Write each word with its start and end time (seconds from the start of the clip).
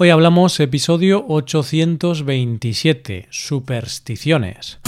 Hoy 0.00 0.10
hablamos 0.10 0.60
episodio 0.60 1.24
827, 1.26 3.26
supersticiones. 3.30 4.78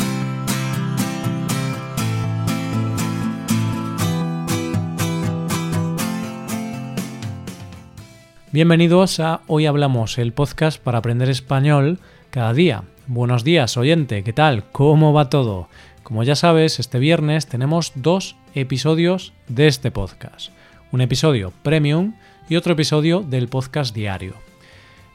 Bienvenidos 8.53 9.19
a 9.19 9.41
Hoy 9.49 9.67
Hablamos, 9.67 10.17
el 10.19 10.33
podcast 10.33 10.81
para 10.81 10.99
aprender 10.99 11.29
español 11.29 11.99
cada 12.31 12.53
día. 12.53 12.85
Buenos 13.09 13.43
días, 13.43 13.77
oyente, 13.77 14.23
¿qué 14.23 14.33
tal? 14.33 14.63
¿Cómo 14.71 15.13
va 15.13 15.29
todo? 15.29 15.69
Como 16.05 16.23
ya 16.23 16.37
sabes, 16.37 16.79
este 16.79 17.01
viernes 17.01 17.49
tenemos 17.49 17.91
dos 17.97 18.37
episodios 18.55 19.33
de 19.49 19.67
este 19.67 19.91
podcast. 19.91 20.53
Un 20.93 21.01
episodio 21.01 21.53
premium 21.65 22.15
y 22.49 22.55
otro 22.55 22.75
episodio 22.75 23.23
del 23.23 23.49
podcast 23.49 23.93
diario. 23.93 24.50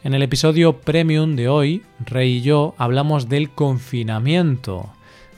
En 0.05 0.13
el 0.13 0.21
episodio 0.21 0.81
premium 0.81 1.35
de 1.35 1.49
hoy, 1.49 1.81
Rey 1.97 2.33
y 2.33 2.41
yo 2.43 2.75
hablamos 2.77 3.27
del 3.27 3.49
confinamiento, 3.49 4.93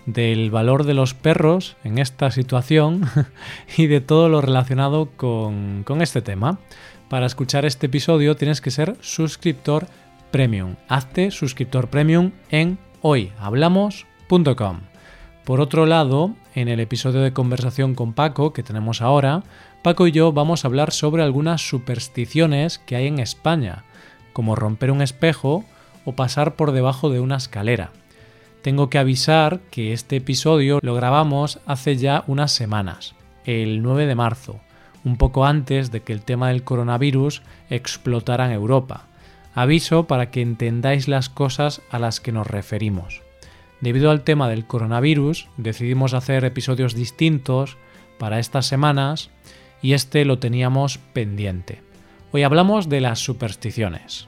del 0.06 0.52
valor 0.52 0.84
de 0.84 0.94
los 0.94 1.14
perros 1.14 1.78
en 1.86 2.00
esta 2.00 2.32
situación 2.32 3.04
y 3.78 3.88
de 3.88 4.02
todo 4.02 4.28
lo 4.28 4.42
relacionado 4.42 5.08
con, 5.16 5.86
este 6.02 6.22
tema. 6.22 6.60
Para 7.08 7.28
escuchar 7.28 7.64
este 7.64 7.86
episodio 7.86 8.36
tienes 8.36 8.60
que 8.60 8.72
ser 8.72 8.98
suscriptor 9.00 9.88
premium. 10.32 10.76
Hazte 10.90 11.32
suscriptor 11.32 11.88
premium 11.88 12.32
en 12.50 12.78
hoyhablamos.com. 13.02 14.82
Por 15.46 15.62
otro 15.62 15.86
lado, 15.86 16.36
en 16.56 16.68
el 16.68 16.82
episodio 16.82 17.22
de 17.22 17.32
conversación 17.32 17.96
con 17.96 18.12
Paco 18.12 18.52
que 18.52 18.64
tenemos 18.64 19.02
ahora, 19.02 19.44
Paco 19.82 20.08
y 20.08 20.12
yo 20.12 20.34
vamos 20.34 20.66
a 20.66 20.68
hablar 20.68 20.92
sobre 20.92 21.24
algunas 21.24 21.62
supersticiones 21.62 22.80
que 22.80 22.98
hay 22.98 23.08
en 23.08 23.20
España 23.20 23.86
como 24.38 24.56
romper 24.56 24.92
un 24.92 25.02
espejo 25.02 25.66
o 26.06 26.12
pasar 26.12 26.56
por 26.56 26.72
debajo 26.72 27.10
de 27.10 27.20
una 27.20 27.38
escalera. 27.38 27.90
Tengo 28.62 28.88
que 28.88 29.00
avisar 29.00 29.62
que 29.72 29.94
este 29.94 30.18
episodio 30.18 30.78
lo 30.84 30.94
grabamos 30.94 31.58
hace 31.66 31.98
ya 31.98 32.24
unas 32.28 32.52
semanas, 32.52 33.16
el 33.46 33.82
9 33.82 34.06
de 34.06 34.14
marzo, 34.14 34.60
un 35.04 35.18
poco 35.18 35.48
antes 35.48 35.90
de 35.90 36.02
que 36.02 36.14
el 36.14 36.22
tema 36.22 36.50
del 36.50 36.62
coronavirus 36.62 37.42
explotara 37.72 38.46
en 38.46 38.52
Europa. 38.52 39.06
Aviso 39.56 40.06
para 40.06 40.30
que 40.30 40.44
entendáis 40.44 41.08
las 41.08 41.30
cosas 41.30 41.82
a 41.90 41.98
las 41.98 42.20
que 42.20 42.32
nos 42.32 42.46
referimos. 42.46 43.24
Debido 43.82 44.12
al 44.12 44.22
tema 44.22 44.48
del 44.50 44.68
coronavirus, 44.68 45.48
decidimos 45.58 46.14
hacer 46.14 46.46
episodios 46.46 46.94
distintos 46.94 47.76
para 48.20 48.38
estas 48.38 48.68
semanas 48.68 49.32
y 49.82 49.94
este 49.94 50.26
lo 50.26 50.38
teníamos 50.38 51.00
pendiente. 51.14 51.87
Hoy 52.34 52.44
hablamos 52.44 52.90
de 52.90 53.00
las 53.00 53.20
supersticiones. 53.20 54.28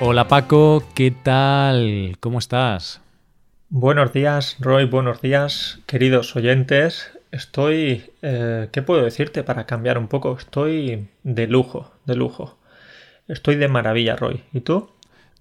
Hola 0.00 0.26
Paco, 0.26 0.82
¿qué 0.96 1.12
tal? 1.12 2.16
¿Cómo 2.18 2.40
estás? 2.40 3.00
Buenos 3.68 4.12
días, 4.12 4.56
Roy, 4.58 4.86
buenos 4.86 5.22
días, 5.22 5.78
queridos 5.86 6.34
oyentes. 6.34 7.12
Estoy, 7.30 8.10
eh, 8.22 8.68
¿qué 8.72 8.82
puedo 8.82 9.04
decirte 9.04 9.44
para 9.44 9.64
cambiar 9.64 9.98
un 9.98 10.08
poco? 10.08 10.36
Estoy 10.36 11.08
de 11.22 11.46
lujo, 11.46 11.92
de 12.06 12.16
lujo. 12.16 12.58
Estoy 13.28 13.54
de 13.54 13.68
maravilla, 13.68 14.16
Roy. 14.16 14.42
¿Y 14.52 14.62
tú? 14.62 14.90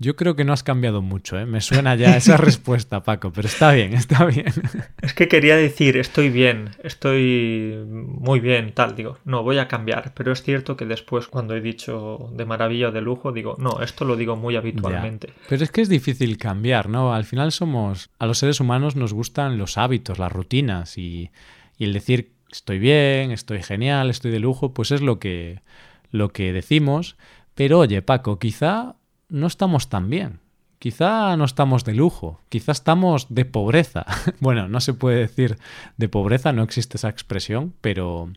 Yo 0.02 0.16
creo 0.16 0.35
que 0.35 0.44
no 0.45 0.52
has 0.52 0.63
cambiado 0.63 1.03
mucho, 1.03 1.38
¿eh? 1.38 1.45
Me 1.45 1.61
suena 1.61 1.94
ya 1.94 2.17
esa 2.17 2.35
respuesta, 2.49 3.03
Paco, 3.03 3.31
pero 3.31 3.47
está 3.47 3.71
bien, 3.71 3.94
está 3.94 4.25
bien. 4.25 4.47
Es 5.03 5.13
que 5.13 5.27
quería 5.27 5.55
decir, 5.55 5.95
estoy 5.97 6.30
bien, 6.30 6.71
estoy 6.83 7.75
muy 7.85 8.39
bien, 8.39 8.73
tal, 8.73 8.95
digo, 8.95 9.19
no, 9.25 9.44
voy 9.44 9.59
a 9.59 9.67
cambiar, 9.67 10.13
pero 10.16 10.31
es 10.31 10.41
cierto 10.41 10.75
que 10.75 10.85
después 10.85 11.27
cuando 11.27 11.55
he 11.55 11.61
dicho 11.61 12.31
de 12.33 12.45
maravilla 12.45 12.89
o 12.89 12.91
de 12.91 13.02
lujo, 13.02 13.31
digo, 13.31 13.55
no, 13.59 13.79
esto 13.81 14.03
lo 14.03 14.16
digo 14.16 14.35
muy 14.35 14.55
habitualmente. 14.55 15.29
Pero 15.47 15.63
es 15.63 15.69
que 15.69 15.81
es 15.81 15.89
difícil 15.89 16.38
cambiar, 16.38 16.90
¿no? 16.90 17.13
Al 17.13 17.25
final 17.25 17.51
somos, 17.51 18.09
a 18.17 18.25
los 18.25 18.40
seres 18.40 18.59
humanos 18.59 18.95
nos 18.95 19.13
gustan 19.13 19.59
los 19.59 19.78
hábitos, 19.78 20.17
las 20.17 20.31
rutinas 20.31 20.97
y, 20.97 21.29
y 21.78 21.84
el 21.84 21.94
decir 21.94 22.31
estoy 22.51 22.79
bien, 22.79 23.29
estoy 23.29 23.61
genial, 23.61 24.09
estoy 24.09 24.31
de 24.31 24.40
lujo, 24.40 24.73
pues 24.73 24.90
es 24.90 25.01
lo 25.01 25.19
que, 25.19 25.61
lo 26.09 26.29
que 26.29 26.53
decimos. 26.53 27.17
Pero 27.53 27.79
oye, 27.79 28.01
Paco, 28.01 28.40
quizá 28.40 28.95
no 29.31 29.47
estamos 29.47 29.90
tan 29.90 30.09
bien. 30.09 30.40
Quizá 30.78 31.38
no 31.38 31.46
estamos 31.46 31.86
de 31.86 31.94
lujo, 31.94 32.42
quizá 32.50 32.72
estamos 32.72 33.28
de 33.30 33.46
pobreza. 33.46 34.06
bueno, 34.40 34.68
no 34.68 34.80
se 34.80 34.94
puede 34.94 35.19
decir 35.19 35.58
de 35.97 36.09
pobreza, 36.09 36.53
no 36.53 36.64
existe 36.64 36.97
esa 36.97 37.09
expresión, 37.09 37.74
pero 37.81 38.30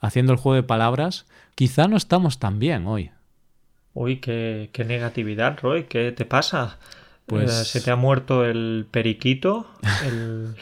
haciendo 0.00 0.32
el 0.32 0.38
juego 0.38 0.56
de 0.56 0.62
palabras, 0.62 1.26
quizá 1.54 1.88
no 1.88 1.96
estamos 1.96 2.38
tan 2.38 2.58
bien 2.58 2.86
hoy. 2.86 3.10
Uy, 3.94 4.18
qué, 4.18 4.70
negatividad, 4.86 5.58
Roy, 5.60 5.84
¿qué 5.84 6.12
te 6.12 6.26
pasa? 6.26 6.78
Pues... 7.24 7.50
Eh, 7.50 7.64
¿Se 7.64 7.80
te 7.80 7.90
ha 7.90 7.96
muerto 7.96 8.44
el 8.44 8.86
periquito? 8.90 9.66
¿El, 10.04 10.54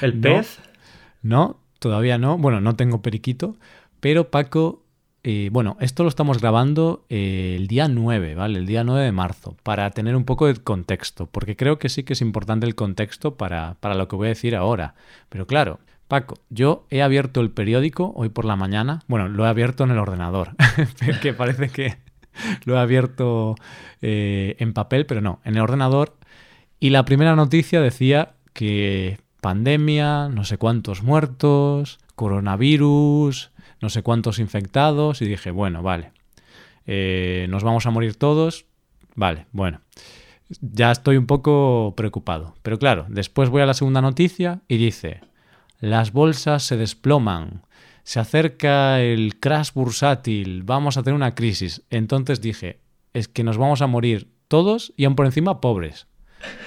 el 0.00 0.18
pez? 0.20 0.58
no, 1.20 1.60
todavía 1.78 2.16
no. 2.16 2.38
Bueno, 2.38 2.62
no 2.62 2.76
tengo 2.76 3.02
periquito, 3.02 3.56
pero 4.00 4.30
Paco 4.30 4.82
bueno, 5.50 5.76
esto 5.80 6.02
lo 6.02 6.08
estamos 6.08 6.40
grabando 6.40 7.04
eh, 7.08 7.54
el 7.56 7.68
día 7.68 7.86
9, 7.88 8.34
¿vale? 8.34 8.58
El 8.58 8.66
día 8.66 8.82
9 8.82 9.04
de 9.04 9.12
marzo, 9.12 9.56
para 9.62 9.90
tener 9.90 10.16
un 10.16 10.24
poco 10.24 10.46
de 10.46 10.56
contexto, 10.56 11.26
porque 11.26 11.56
creo 11.56 11.78
que 11.78 11.88
sí 11.88 12.02
que 12.02 12.14
es 12.14 12.20
importante 12.20 12.66
el 12.66 12.74
contexto 12.74 13.36
para, 13.36 13.76
para 13.80 13.94
lo 13.94 14.08
que 14.08 14.16
voy 14.16 14.26
a 14.26 14.30
decir 14.30 14.56
ahora. 14.56 14.94
Pero 15.28 15.46
claro, 15.46 15.78
Paco, 16.08 16.34
yo 16.50 16.86
he 16.90 17.02
abierto 17.02 17.40
el 17.40 17.50
periódico 17.50 18.12
hoy 18.16 18.28
por 18.28 18.44
la 18.44 18.56
mañana, 18.56 19.00
bueno, 19.06 19.28
lo 19.28 19.46
he 19.46 19.48
abierto 19.48 19.84
en 19.84 19.92
el 19.92 19.98
ordenador, 19.98 20.50
que 21.22 21.32
parece 21.32 21.68
que 21.70 21.96
lo 22.64 22.74
he 22.74 22.80
abierto 22.80 23.54
eh, 24.00 24.56
en 24.58 24.72
papel, 24.72 25.06
pero 25.06 25.20
no, 25.20 25.40
en 25.44 25.54
el 25.54 25.62
ordenador, 25.62 26.16
y 26.80 26.90
la 26.90 27.04
primera 27.04 27.36
noticia 27.36 27.80
decía 27.80 28.34
que 28.52 29.20
pandemia, 29.40 30.28
no 30.28 30.44
sé 30.44 30.58
cuántos 30.58 31.02
muertos, 31.02 31.98
coronavirus, 32.14 33.51
no 33.82 33.90
sé 33.90 34.02
cuántos 34.02 34.38
infectados 34.38 35.20
y 35.20 35.26
dije, 35.26 35.50
bueno, 35.50 35.82
vale, 35.82 36.12
eh, 36.86 37.46
nos 37.50 37.64
vamos 37.64 37.84
a 37.84 37.90
morir 37.90 38.14
todos, 38.14 38.64
vale, 39.16 39.46
bueno, 39.52 39.80
ya 40.60 40.92
estoy 40.92 41.16
un 41.16 41.26
poco 41.26 41.94
preocupado. 41.96 42.54
Pero 42.62 42.78
claro, 42.78 43.06
después 43.08 43.50
voy 43.50 43.62
a 43.62 43.66
la 43.66 43.74
segunda 43.74 44.00
noticia 44.00 44.60
y 44.68 44.76
dice, 44.76 45.20
las 45.80 46.12
bolsas 46.12 46.62
se 46.62 46.76
desploman, 46.76 47.62
se 48.04 48.20
acerca 48.20 49.00
el 49.00 49.38
crash 49.40 49.72
bursátil, 49.74 50.62
vamos 50.62 50.96
a 50.96 51.02
tener 51.02 51.16
una 51.16 51.34
crisis. 51.34 51.82
Entonces 51.90 52.40
dije, 52.40 52.80
es 53.12 53.28
que 53.28 53.44
nos 53.44 53.58
vamos 53.58 53.82
a 53.82 53.88
morir 53.88 54.28
todos 54.46 54.92
y 54.96 55.04
aún 55.04 55.16
por 55.16 55.26
encima 55.26 55.60
pobres. 55.60 56.06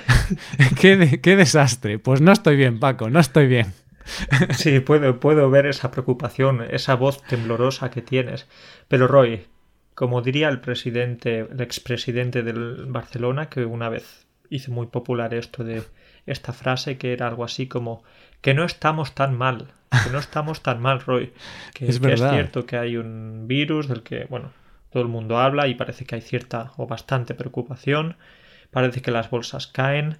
¿Qué, 0.80 1.20
qué 1.22 1.36
desastre. 1.36 2.00
Pues 2.00 2.20
no 2.20 2.32
estoy 2.32 2.56
bien, 2.56 2.80
Paco, 2.80 3.10
no 3.10 3.20
estoy 3.20 3.48
bien. 3.48 3.74
Sí, 4.56 4.80
puedo, 4.80 5.20
puedo 5.20 5.50
ver 5.50 5.66
esa 5.66 5.92
preocupación, 5.92 6.66
esa 6.70 6.96
voz 6.96 7.24
temblorosa 7.24 7.90
que 7.90 8.02
tienes. 8.02 8.48
Pero 8.88 9.08
Roy, 9.08 9.48
como 9.94 10.22
diría 10.22 10.50
el 10.50 10.62
presidente, 10.62 11.48
el 11.52 11.62
expresidente 11.62 12.44
del 12.44 12.86
Barcelona, 12.88 13.50
que 13.50 13.66
una 13.66 13.90
vez 13.90 14.28
hizo 14.50 14.72
muy 14.72 14.88
popular 14.88 15.34
esto 15.34 15.64
de 15.64 15.84
esta 16.26 16.54
frase 16.54 16.98
que 16.98 17.14
era 17.14 17.28
algo 17.28 17.44
así 17.44 17.68
como 17.68 18.04
que 18.42 18.54
no 18.54 18.64
estamos 18.64 19.16
tan 19.16 19.36
mal, 19.36 19.68
que 20.04 20.12
no 20.12 20.20
estamos 20.20 20.62
tan 20.62 20.82
mal, 20.82 21.02
Roy. 21.02 21.34
Que 21.74 21.88
es, 21.88 22.00
que 22.00 22.14
es 22.14 22.20
cierto 22.20 22.66
que 22.66 22.78
hay 22.78 22.98
un 22.98 23.48
virus 23.48 23.88
del 23.88 24.04
que, 24.04 24.26
bueno, 24.26 24.52
todo 24.92 25.04
el 25.04 25.10
mundo 25.10 25.40
habla 25.40 25.68
y 25.68 25.76
parece 25.76 26.06
que 26.06 26.16
hay 26.16 26.22
cierta 26.22 26.72
o 26.78 26.88
bastante 26.88 27.34
preocupación. 27.34 28.16
Parece 28.72 29.02
que 29.02 29.12
las 29.12 29.30
bolsas 29.30 29.68
caen, 29.68 30.18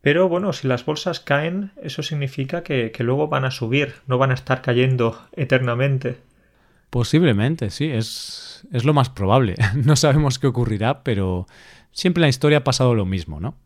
pero 0.00 0.28
bueno, 0.28 0.52
si 0.52 0.68
las 0.68 0.84
bolsas 0.84 1.20
caen, 1.20 1.72
eso 1.82 2.02
significa 2.02 2.62
que, 2.62 2.92
luego 3.00 3.28
van 3.28 3.44
a 3.44 3.50
subir, 3.50 3.94
no 4.06 4.18
van 4.18 4.30
a 4.30 4.34
estar 4.34 4.62
cayendo 4.62 5.20
eternamente. 5.32 6.18
Posiblemente, 6.90 7.70
sí, 7.70 7.86
es, 7.86 8.66
es 8.72 8.84
lo 8.84 8.94
más 8.94 9.10
probable. 9.10 9.54
No 9.74 9.96
sabemos 9.96 10.38
qué 10.38 10.46
ocurrirá, 10.46 11.02
pero 11.02 11.46
siempre 11.92 12.20
en 12.20 12.26
la 12.26 12.28
historia 12.28 12.58
ha 12.58 12.64
pasado 12.64 12.94
lo 12.94 13.04
mismo, 13.04 13.40
¿no? 13.40 13.56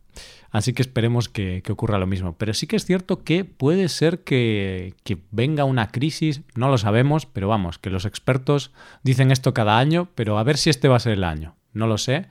Así 0.50 0.74
que 0.74 0.82
esperemos 0.82 1.30
que, 1.30 1.62
que, 1.64 1.72
ocurra 1.72 1.98
lo 1.98 2.06
mismo. 2.06 2.36
Pero 2.36 2.52
sí 2.52 2.66
que 2.66 2.76
es 2.76 2.84
cierto 2.84 3.24
que 3.24 3.44
puede 3.44 3.88
ser 3.88 4.20
que, 4.20 4.94
que, 5.02 5.18
venga 5.30 5.64
una 5.64 5.88
crisis, 5.88 6.42
no 6.54 6.68
lo 6.68 6.76
sabemos, 6.76 7.24
pero 7.24 7.48
vamos, 7.48 7.78
que 7.78 7.88
los 7.88 8.04
expertos 8.04 8.70
dicen 9.02 9.30
esto 9.30 9.54
cada 9.54 9.78
año, 9.78 10.10
pero 10.14 10.38
a 10.38 10.44
ver 10.44 10.58
si 10.58 10.68
este 10.68 10.88
va 10.88 10.96
a 10.96 11.00
ser 11.00 11.14
el 11.14 11.24
año. 11.24 11.56
No 11.72 11.86
lo 11.86 11.96
sé. 11.96 12.26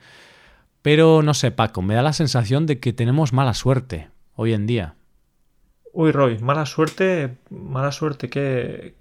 Pero 0.82 1.22
no 1.22 1.32
sé, 1.34 1.52
Paco, 1.52 1.80
me 1.80 1.94
da 1.94 2.02
la 2.02 2.12
sensación 2.12 2.66
de 2.66 2.80
que 2.80 2.92
tenemos 2.92 3.32
mala 3.32 3.54
suerte 3.54 4.10
hoy 4.34 4.52
en 4.52 4.66
día. 4.66 4.96
Uy, 5.92 6.10
Roy, 6.10 6.38
mala 6.38 6.66
suerte, 6.66 7.36
mala 7.50 7.92
suerte, 7.92 8.28
qué, 8.30 8.94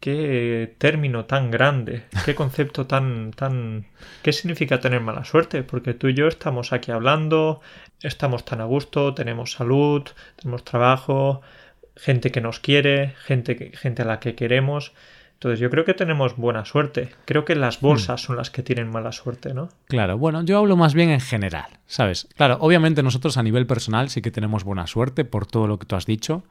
qué 0.00 0.74
término 0.78 1.26
tan 1.26 1.50
grande, 1.50 2.04
qué 2.24 2.34
concepto 2.34 2.86
tan, 2.86 3.32
tan... 3.32 3.86
¿Qué 4.22 4.32
significa 4.32 4.80
tener 4.80 5.00
mala 5.00 5.24
suerte? 5.24 5.62
Porque 5.62 5.94
tú 5.94 6.08
y 6.08 6.14
yo 6.14 6.26
estamos 6.26 6.72
aquí 6.72 6.90
hablando, 6.90 7.60
estamos 8.02 8.44
tan 8.44 8.60
a 8.60 8.64
gusto, 8.64 9.14
tenemos 9.14 9.52
salud, 9.52 10.02
tenemos 10.36 10.64
trabajo, 10.64 11.42
gente 11.96 12.30
que 12.30 12.40
nos 12.40 12.60
quiere, 12.60 13.14
gente, 13.24 13.72
gente 13.76 14.02
a 14.02 14.06
la 14.06 14.20
que 14.20 14.34
queremos. 14.34 14.92
Entonces 15.38 15.60
yo 15.60 15.70
creo 15.70 15.84
que 15.84 15.94
tenemos 15.94 16.36
buena 16.36 16.64
suerte. 16.64 17.10
Creo 17.24 17.44
que 17.44 17.54
las 17.54 17.80
bolsas 17.80 18.20
son 18.20 18.36
las 18.36 18.50
que 18.50 18.64
tienen 18.64 18.90
mala 18.90 19.12
suerte, 19.12 19.54
¿no? 19.54 19.68
Claro, 19.86 20.18
bueno, 20.18 20.42
yo 20.42 20.58
hablo 20.58 20.76
más 20.76 20.94
bien 20.94 21.10
en 21.10 21.20
general, 21.20 21.78
¿sabes? 21.86 22.26
Claro, 22.36 22.56
obviamente 22.58 23.04
nosotros 23.04 23.36
a 23.36 23.44
nivel 23.44 23.64
personal 23.64 24.10
sí 24.10 24.20
que 24.20 24.32
tenemos 24.32 24.64
buena 24.64 24.88
suerte 24.88 25.24
por 25.24 25.46
todo 25.46 25.68
lo 25.68 25.78
que 25.78 25.86
tú 25.86 25.94
has 25.94 26.06
dicho, 26.06 26.42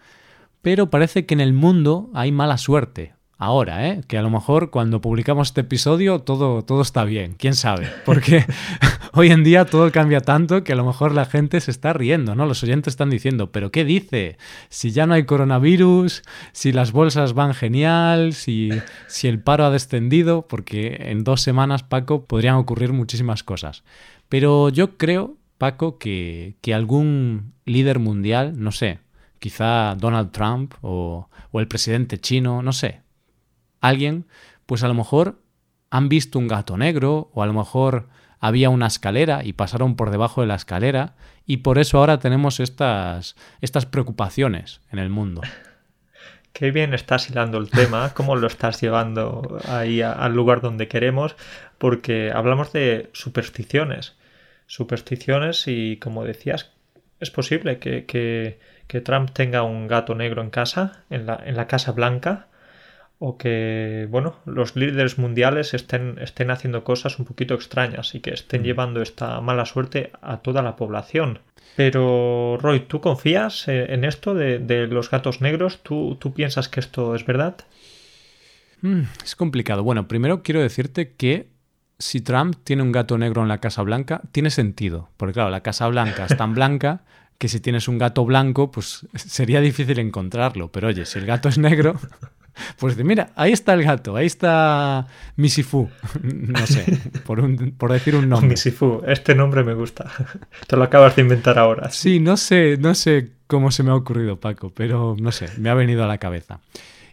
pero 0.62 0.90
parece 0.90 1.26
que 1.26 1.34
en 1.34 1.42
el 1.42 1.52
mundo 1.52 2.10
hay 2.14 2.32
mala 2.32 2.58
suerte 2.58 3.17
ahora, 3.38 3.88
¿eh? 3.88 4.02
Que 4.08 4.18
a 4.18 4.22
lo 4.22 4.30
mejor 4.30 4.72
cuando 4.72 5.02
publicamos 5.02 5.50
este 5.50 5.62
episodio 5.62 6.20
todo, 6.20 6.64
todo 6.64 6.82
está 6.82 7.04
bien, 7.04 7.36
quién 7.38 7.54
sabe, 7.54 7.88
porque 8.06 8.46
hoy 9.14 9.30
en 9.30 9.44
día 9.44 9.66
todo 9.66 9.92
cambia 9.92 10.22
tanto 10.22 10.64
que 10.64 10.74
a 10.74 10.76
lo 10.76 10.86
mejor 10.86 11.14
la 11.14 11.26
gente 11.26 11.60
se 11.62 11.72
está 11.72 11.94
riendo, 11.94 12.36
¿no? 12.36 12.46
Los 12.46 12.64
oyentes 12.64 12.94
están 12.94 13.10
diciendo, 13.10 13.52
pero 13.52 13.72
¿qué 13.72 13.86
dice? 13.86 14.38
Si 14.70 14.92
ya 14.92 15.06
no 15.06 15.14
hay 15.14 15.26
coronavirus, 15.26 16.24
si 16.52 16.72
las 16.72 16.92
bolsas 16.92 17.34
van 17.34 17.54
genial, 17.54 18.34
si, 18.34 18.72
si 19.08 19.28
el 19.28 19.40
paro 19.40 19.66
ha 19.66 19.72
descendido, 19.72 20.48
porque 20.48 20.98
en 21.12 21.24
dos 21.24 21.42
semanas, 21.42 21.84
Paco, 21.84 22.26
podrían 22.26 22.56
ocurrir 22.56 22.94
muchísimas 22.94 23.44
cosas. 23.44 23.84
Pero 24.30 24.70
yo 24.70 24.98
creo, 24.98 25.38
Paco, 25.58 25.98
que, 26.00 26.56
que 26.62 26.74
algún 26.74 27.54
líder 27.66 28.00
mundial, 28.00 28.54
no 28.58 28.72
sé, 28.72 29.00
quizá 29.40 29.96
Donald 29.96 30.32
Trump 30.32 30.74
o, 30.82 31.30
o 31.52 31.60
el 31.60 31.68
presidente 31.68 32.18
chino, 32.18 32.62
no 32.62 32.74
sé, 32.74 33.02
alguien, 33.82 34.26
pues 34.66 34.84
a 34.84 34.88
lo 34.88 34.94
mejor 34.94 35.42
han 35.90 36.10
visto 36.10 36.40
un 36.40 36.48
gato 36.48 36.78
negro 36.78 37.30
o 37.34 37.44
a 37.44 37.46
lo 37.46 37.54
mejor 37.54 38.10
había 38.40 38.70
una 38.70 38.88
escalera 38.88 39.44
y 39.44 39.54
pasaron 39.54 39.96
por 39.96 40.12
debajo 40.12 40.42
de 40.42 40.48
la 40.48 40.56
escalera 40.56 41.16
y 41.46 41.58
por 41.58 41.80
eso 41.80 41.98
ahora 41.98 42.20
tenemos 42.20 42.60
estas, 42.60 43.36
estas 43.62 43.86
preocupaciones 43.86 44.82
en 44.92 45.00
el 45.00 45.10
mundo. 45.10 45.42
Qué 46.54 46.72
bien 46.72 46.96
estás 46.96 47.30
hilando 47.30 47.60
el 47.60 47.70
tema, 47.70 48.14
cómo 48.16 48.36
lo 48.36 48.48
estás 48.48 48.82
llevando 48.82 49.60
ahí 49.68 50.02
al 50.02 50.34
lugar 50.34 50.60
donde 50.60 50.88
queremos, 50.88 51.36
porque 51.78 52.32
hablamos 52.34 52.74
de 52.74 53.12
supersticiones. 53.14 54.16
Supersticiones 54.66 55.68
y, 55.68 55.98
como 55.98 56.24
decías, 56.24 56.72
es 57.20 57.30
posible 57.30 57.78
que, 57.78 58.06
que, 58.06 58.60
que 58.88 59.02
Trump 59.02 59.30
tenga 59.34 59.62
un 59.62 59.88
gato 59.88 60.16
negro 60.16 60.42
en 60.42 60.50
casa, 60.50 61.04
en 61.12 61.28
la, 61.28 61.40
en 61.46 61.56
la 61.56 61.68
Casa 61.68 61.92
Blanca, 61.92 62.48
o 63.20 63.38
que, 63.38 64.08
bueno, 64.10 64.36
los 64.46 64.76
líderes 64.76 65.18
mundiales 65.18 65.74
estén, 65.74 66.18
estén 66.20 66.52
haciendo 66.52 66.84
cosas 66.84 67.18
un 67.20 67.26
poquito 67.26 67.56
extrañas 67.56 68.14
y 68.14 68.20
que 68.20 68.32
estén 68.32 68.62
mm. 68.62 68.66
llevando 68.66 69.02
esta 69.02 69.42
mala 69.42 69.66
suerte 69.66 70.12
a 70.22 70.38
toda 70.38 70.62
la 70.62 70.76
población. 70.76 71.40
Pero, 71.76 72.58
Roy, 72.60 72.82
¿tú 72.82 73.02
confías 73.02 73.68
en 73.68 74.04
esto 74.04 74.34
de, 74.34 74.88
los 74.88 75.12
gatos 75.12 75.42
negros? 75.42 75.84
¿Tú, 75.84 76.18
¿Tú, 76.20 76.34
piensas 76.34 76.70
que 76.70 76.80
esto 76.80 77.14
es 77.14 77.26
verdad? 77.26 77.58
Mm, 78.82 79.04
es 79.24 79.36
complicado. 79.36 79.84
Bueno, 79.84 80.08
primero 80.08 80.42
quiero 80.42 80.62
decirte 80.62 81.14
que 81.14 81.50
si 82.00 82.22
Trump 82.22 82.56
tiene 82.64 82.84
un 82.84 82.92
gato 82.92 83.18
negro 83.18 83.42
en 83.42 83.48
la 83.48 83.60
Casa 83.60 83.84
Blanca, 83.84 84.22
tiene 84.32 84.50
sentido. 84.50 85.10
Porque 85.18 85.34
claro, 85.34 85.50
la 85.50 85.62
Casa 85.62 85.88
Blanca 85.88 86.26
es 86.26 86.38
tan 86.38 86.54
blanca 86.54 87.04
que 87.38 87.48
si 87.48 87.60
tienes 87.60 87.88
un 87.88 87.98
gato 87.98 88.26
blanco, 88.26 88.72
pues 88.72 89.08
sería 89.16 89.62
difícil 89.62 90.00
encontrarlo. 90.00 90.72
Pero 90.72 90.88
oye, 90.88 91.06
si 91.06 91.20
el 91.20 91.26
gato 91.26 91.50
es 91.50 91.58
negro, 91.58 92.00
pues 92.80 92.98
mira, 92.98 93.32
ahí 93.36 93.52
está 93.52 93.74
el 93.74 93.84
gato, 93.84 94.16
ahí 94.16 94.26
está 94.26 95.08
Misifu. 95.36 95.90
No 96.24 96.66
sé, 96.66 97.00
por, 97.26 97.42
por 97.76 97.92
decir 97.92 98.16
un 98.16 98.30
nombre. 98.30 98.50
Misifu, 98.50 99.02
este 99.06 99.36
nombre 99.36 99.64
me 99.64 99.74
gusta. 99.74 100.12
Te 100.68 100.78
lo 100.78 100.84
acabas 100.84 101.16
de 101.16 101.22
inventar 101.22 101.60
ahora. 101.60 101.90
Sí, 101.90 102.20
no 102.20 102.38
sé, 102.38 102.78
no 102.80 102.96
sé 102.96 103.32
cómo 103.48 103.72
se 103.72 103.84
me 103.84 103.92
ha 103.92 103.96
ocurrido, 103.96 104.40
Paco, 104.40 104.72
pero 104.74 105.16
no 105.20 105.32
sé, 105.32 105.50
me 105.58 105.70
ha 105.70 105.74
venido 105.74 106.04
a 106.04 106.08
la 106.08 106.18
cabeza. 106.18 106.60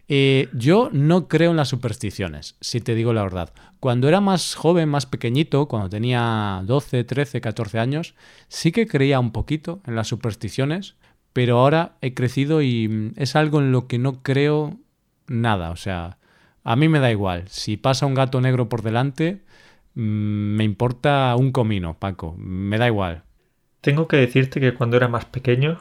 Eh, 0.07 0.49
yo 0.53 0.89
no 0.91 1.27
creo 1.27 1.51
en 1.51 1.57
las 1.57 1.69
supersticiones, 1.69 2.55
si 2.61 2.79
te 2.79 2.93
digo 2.93 3.13
la 3.13 3.23
verdad. 3.23 3.51
Cuando 3.79 4.07
era 4.07 4.21
más 4.21 4.55
joven, 4.55 4.89
más 4.89 5.05
pequeñito, 5.05 5.67
cuando 5.67 5.89
tenía 5.89 6.61
12, 6.65 7.03
13, 7.03 7.41
14 7.41 7.79
años, 7.79 8.15
sí 8.47 8.71
que 8.71 8.87
creía 8.87 9.19
un 9.19 9.31
poquito 9.31 9.81
en 9.85 9.95
las 9.95 10.07
supersticiones, 10.07 10.95
pero 11.33 11.59
ahora 11.59 11.97
he 12.01 12.13
crecido 12.13 12.61
y 12.61 12.87
mm, 12.87 13.13
es 13.15 13.35
algo 13.35 13.59
en 13.59 13.71
lo 13.71 13.87
que 13.87 13.97
no 13.97 14.21
creo 14.21 14.77
nada. 15.27 15.71
O 15.71 15.75
sea, 15.75 16.17
a 16.63 16.75
mí 16.75 16.89
me 16.89 16.99
da 16.99 17.11
igual. 17.11 17.47
Si 17.47 17.77
pasa 17.77 18.05
un 18.05 18.13
gato 18.13 18.41
negro 18.41 18.69
por 18.69 18.81
delante, 18.81 19.41
mm, 19.95 20.55
me 20.55 20.63
importa 20.63 21.35
un 21.37 21.51
comino, 21.51 21.95
Paco. 21.99 22.35
Me 22.37 22.77
da 22.77 22.87
igual. 22.87 23.23
Tengo 23.81 24.07
que 24.07 24.17
decirte 24.17 24.59
que 24.59 24.73
cuando 24.73 24.97
era 24.97 25.07
más 25.07 25.25
pequeño, 25.25 25.79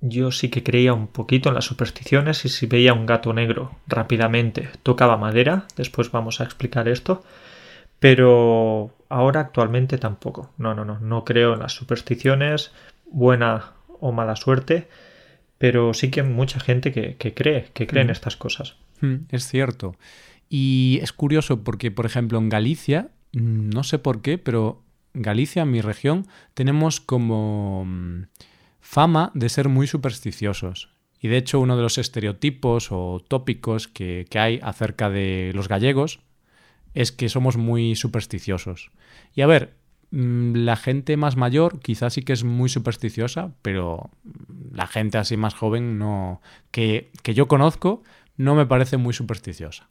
yo 0.00 0.30
sí 0.30 0.48
que 0.50 0.62
creía 0.62 0.92
un 0.92 1.06
poquito 1.06 1.48
en 1.48 1.54
las 1.54 1.64
supersticiones 1.64 2.44
y 2.44 2.48
si 2.48 2.66
veía 2.66 2.92
un 2.94 3.06
gato 3.06 3.32
negro 3.32 3.72
rápidamente 3.86 4.68
tocaba 4.82 5.16
madera. 5.16 5.64
Después 5.76 6.10
vamos 6.10 6.40
a 6.40 6.44
explicar 6.44 6.88
esto. 6.88 7.22
Pero 7.98 8.94
ahora 9.08 9.40
actualmente 9.40 9.98
tampoco. 9.98 10.50
No, 10.58 10.74
no, 10.74 10.84
no. 10.84 10.98
No 11.00 11.24
creo 11.24 11.54
en 11.54 11.60
las 11.60 11.72
supersticiones, 11.72 12.72
buena 13.10 13.72
o 14.00 14.12
mala 14.12 14.36
suerte 14.36 14.88
pero 15.60 15.92
sí 15.92 16.10
que 16.10 16.22
hay 16.22 16.26
mucha 16.26 16.58
gente 16.58 16.90
que, 16.90 17.34
cree, 17.34 17.66
que 17.74 17.86
cree 17.86 18.00
en 18.00 18.08
mm. 18.08 18.12
estas 18.12 18.34
cosas. 18.34 18.76
Mm, 19.02 19.26
es 19.28 19.46
cierto. 19.46 19.94
Y 20.48 21.00
es 21.02 21.12
curioso 21.12 21.62
porque, 21.62 21.90
por 21.90 22.06
ejemplo, 22.06 22.38
en 22.38 22.48
Galicia, 22.48 23.10
mm, 23.34 23.68
no 23.68 23.84
sé 23.84 23.98
por 23.98 24.22
qué, 24.22 24.38
pero 24.38 24.82
Galicia, 25.12 25.66
mi 25.66 25.82
región, 25.82 26.26
tenemos 26.54 27.02
como 27.02 27.86
fama 28.80 29.32
de 29.34 29.50
ser 29.50 29.68
muy 29.68 29.86
supersticiosos. 29.86 30.94
Y 31.20 31.28
de 31.28 31.36
hecho, 31.36 31.60
uno 31.60 31.76
de 31.76 31.82
los 31.82 31.98
estereotipos 31.98 32.88
o 32.90 33.22
tópicos 33.28 33.86
que, 33.86 34.24
que 34.30 34.38
hay 34.38 34.60
acerca 34.62 35.10
de 35.10 35.52
los 35.54 35.68
gallegos 35.68 36.20
es 36.94 37.12
que 37.12 37.28
somos 37.28 37.58
muy 37.58 37.96
supersticiosos. 37.96 38.92
Y 39.34 39.42
a 39.42 39.46
ver, 39.46 39.74
la 40.10 40.76
gente 40.76 41.16
más 41.16 41.36
mayor 41.36 41.78
quizás 41.80 42.14
sí 42.14 42.22
que 42.22 42.32
es 42.32 42.42
muy 42.42 42.68
supersticiosa, 42.68 43.52
pero 43.62 44.10
la 44.72 44.86
gente 44.86 45.18
así 45.18 45.36
más 45.36 45.54
joven 45.54 45.98
no 45.98 46.40
que, 46.72 47.10
yo 47.24 47.46
conozco 47.46 48.02
no 48.36 48.54
me 48.54 48.66
parece 48.66 48.96
muy 48.96 49.14
supersticiosa. 49.14 49.88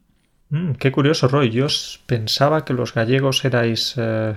Mm, 0.49 0.73
qué 0.73 0.91
curioso, 0.91 1.27
Roy. 1.27 1.51
Yo 1.51 1.67
pensaba 2.07 2.65
que 2.65 2.73
los 2.73 2.93
gallegos 2.93 3.45
erais 3.45 3.93
eh, 3.97 4.35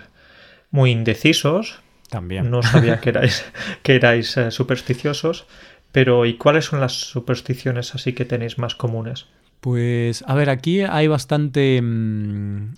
muy 0.71 0.91
indecisos. 0.91 1.81
También. 2.11 2.51
No 2.51 2.63
sabía 2.63 3.01
que 3.01 3.09
erais, 3.11 3.45
que 3.83 3.95
erais 3.95 4.37
eh, 4.37 4.51
supersticiosos. 4.51 5.47
Pero 5.93 6.27
¿y 6.27 6.37
cuáles 6.37 6.67
son 6.67 6.81
las 6.81 6.93
supersticiones 6.93 7.95
así 7.95 8.13
que 8.13 8.25
tenéis 8.25 8.59
más 8.59 8.75
comunes? 8.75 9.27
Pues, 9.61 10.25
a 10.27 10.35
ver, 10.35 10.51
aquí 10.51 10.81
hay 10.81 11.07
bastante 11.07 11.81
mm, 11.81 12.75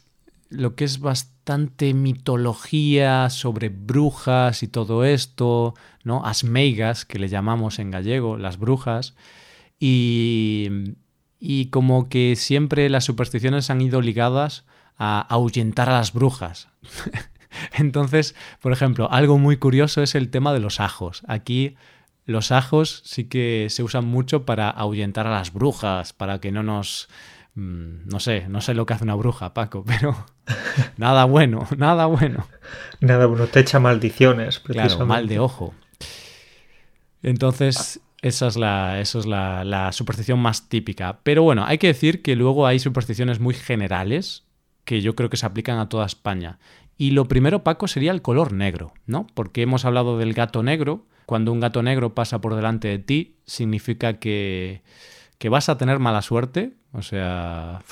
lo 0.55 0.75
que 0.75 0.85
es 0.85 1.01
bastante 1.01 1.95
mitología 1.95 3.29
sobre 3.31 3.69
brujas 3.69 4.63
y 4.63 4.69
todo 4.69 5.05
esto, 5.05 5.75
¿no? 6.03 6.25
Asmeigas, 6.25 7.05
que 7.05 7.19
le 7.19 7.29
llamamos 7.29 7.79
en 7.79 7.91
gallego, 7.91 8.37
las 8.37 8.59
brujas, 8.59 9.15
y, 9.79 10.69
y 11.39 11.67
como 11.67 12.09
que 12.09 12.37
siempre 12.37 12.89
las 12.89 13.05
supersticiones 13.05 13.71
han 13.71 13.81
ido 13.81 14.01
ligadas 14.01 14.65
a 14.97 15.21
ahuyentar 15.21 15.89
a 15.89 15.95
las 15.95 16.13
brujas. 16.13 16.69
Entonces, 17.73 18.35
por 18.61 18.73
ejemplo, 18.73 19.11
algo 19.11 19.39
muy 19.39 19.57
curioso 19.57 20.03
es 20.03 20.15
el 20.15 20.31
tema 20.31 20.53
de 20.53 20.61
los 20.61 20.81
ajos. 20.81 21.23
Aquí 21.29 21.77
los 22.27 22.53
ajos 22.53 23.03
sí 23.05 23.25
que 23.25 23.67
se 23.71 23.83
usan 23.83 24.07
mucho 24.07 24.45
para 24.45 24.71
ahuyentar 24.71 25.27
a 25.27 25.33
las 25.33 25.53
brujas, 25.53 26.13
para 26.13 26.41
que 26.41 26.53
no 26.53 26.63
nos 26.63 27.09
no 27.55 28.21
sé, 28.21 28.49
no 28.49 28.61
sé 28.61 28.75
lo 28.75 28.85
que 28.85 28.95
hace 28.95 29.05
una 29.05 29.15
bruja, 29.15 29.55
Paco, 29.55 29.85
pero 29.87 30.17
nada 30.97 31.25
bueno, 31.25 31.67
nada 31.77 32.07
bueno. 32.07 32.47
Nada 33.01 33.27
bueno, 33.27 33.47
te 33.47 33.61
echa 33.61 33.81
maldiciones, 33.81 34.59
Claro, 34.61 35.07
mal 35.07 35.29
de 35.29 35.39
ojo. 35.39 35.75
Entonces, 37.23 38.01
esa 38.21 38.49
es, 38.49 38.57
la, 38.57 39.01
eso 39.01 39.19
es 39.19 39.27
la, 39.27 39.65
la, 39.65 39.93
superstición 39.93 40.39
más 40.41 40.69
típica. 40.69 41.21
Pero 41.23 41.43
bueno, 41.43 41.65
hay 41.65 41.79
que 41.79 41.87
decir 41.87 42.23
que 42.23 42.37
luego 42.37 42.67
hay 42.67 42.79
supersticiones 42.79 43.41
muy 43.41 43.55
generales 43.55 44.45
que 44.85 45.01
yo 45.01 45.15
creo 45.15 45.31
que 45.31 45.39
se 45.39 45.47
aplican 45.47 45.79
a 45.79 45.89
toda 45.89 46.05
España. 46.05 46.59
Y 46.97 47.11
lo 47.11 47.27
primero, 47.27 47.65
Paco, 47.65 47.89
sería 47.89 48.13
el 48.13 48.23
color 48.23 48.53
negro, 48.53 48.93
¿no? 49.07 49.27
Porque 49.35 49.63
hemos 49.63 49.85
hablado 49.85 50.19
del 50.19 50.35
gato 50.35 50.63
negro. 50.63 51.07
Cuando 51.27 51.53
un 51.53 51.61
gato 51.61 51.83
negro 51.83 52.15
pasa 52.15 52.41
por 52.41 52.55
delante 52.55 52.89
de 52.89 52.99
ti, 52.99 53.37
significa 53.47 54.19
que, 54.19 54.83
que 55.39 55.49
vas 55.49 55.69
a 55.69 55.77
tener 55.77 55.99
mala 55.99 56.23
suerte, 56.23 56.75
o 56.93 57.03
sea, 57.03 57.83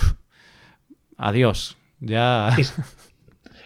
adiós. 1.16 1.76
Ya. 2.00 2.56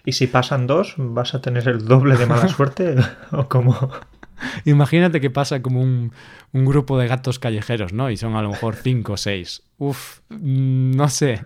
¿Y, 0.05 0.13
si 0.13 0.27
pasan 0.27 0.67
dos, 0.67 0.95
vas 0.99 1.35
a 1.35 1.41
tener 1.41 1.69
el 1.69 1.87
doble 1.87 2.17
de 2.17 2.27
mala 2.27 2.49
suerte? 2.57 2.97
¿O 3.33 3.49
como 3.49 3.91
Imagínate 4.65 5.21
que 5.21 5.31
pasa 5.31 5.63
como 5.63 5.81
un, 5.81 6.13
un, 6.53 6.65
grupo 6.65 6.99
de 6.99 7.09
gatos 7.09 7.39
callejeros, 7.39 7.93
¿no? 7.93 8.11
Y 8.11 8.17
son 8.17 8.37
a 8.37 8.43
lo 8.43 8.51
mejor 8.51 8.77
cinco 8.77 9.15
o 9.15 9.17
seis. 9.17 9.63
Uf, 9.79 10.21
mm, 10.29 10.93
no 10.97 11.09
sé. 11.09 11.45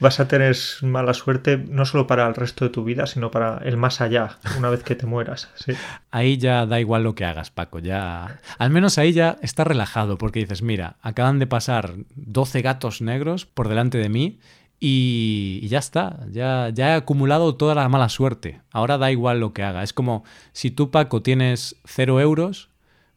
vas 0.00 0.20
a 0.20 0.28
tener 0.28 0.56
mala 0.82 1.14
suerte 1.14 1.56
no 1.56 1.84
solo 1.84 2.06
para 2.06 2.26
el 2.26 2.34
resto 2.34 2.64
de 2.64 2.70
tu 2.70 2.84
vida, 2.84 3.06
sino 3.06 3.30
para 3.30 3.58
el 3.58 3.76
más 3.76 4.00
allá, 4.00 4.38
una 4.58 4.70
vez 4.70 4.82
que 4.82 4.94
te 4.94 5.06
mueras. 5.06 5.50
¿sí? 5.54 5.72
Ahí 6.10 6.38
ya 6.38 6.66
da 6.66 6.80
igual 6.80 7.04
lo 7.04 7.14
que 7.14 7.24
hagas, 7.24 7.50
Paco. 7.50 7.78
Ya, 7.78 8.40
al 8.58 8.70
menos 8.70 8.98
ahí 8.98 9.12
ya 9.12 9.38
estás 9.42 9.66
relajado 9.66 10.18
porque 10.18 10.40
dices, 10.40 10.62
mira, 10.62 10.96
acaban 11.02 11.38
de 11.38 11.46
pasar 11.46 11.94
12 12.14 12.62
gatos 12.62 13.00
negros 13.00 13.46
por 13.46 13.68
delante 13.68 13.98
de 13.98 14.08
mí 14.08 14.38
y, 14.84 15.68
ya 15.68 15.78
está, 15.78 16.26
ya, 16.32 16.70
ya 16.74 16.90
he 16.90 16.94
acumulado 16.94 17.54
toda 17.54 17.76
la 17.76 17.88
mala 17.88 18.08
suerte. 18.08 18.62
Ahora 18.72 18.98
da 18.98 19.12
igual 19.12 19.38
lo 19.38 19.52
que 19.52 19.62
haga. 19.62 19.84
Es 19.84 19.92
como 19.92 20.24
si 20.52 20.72
tú, 20.72 20.90
Paco, 20.90 21.22
tienes 21.22 21.76
cero 21.84 22.20
euros, 22.20 22.68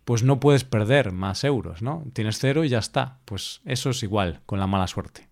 pues 0.04 0.22
no 0.22 0.40
puedes 0.40 0.64
perder 0.64 1.12
más 1.12 1.44
euros, 1.44 1.82
¿no? 1.82 2.04
Tienes 2.14 2.38
cero 2.38 2.64
y 2.64 2.70
ya 2.70 2.78
está. 2.78 3.18
Pues 3.26 3.62
eso 3.66 3.90
es 3.90 4.04
igual 4.04 4.42
con 4.46 4.60
la 4.60 4.68
mala 4.68 4.86
suerte 4.86 5.28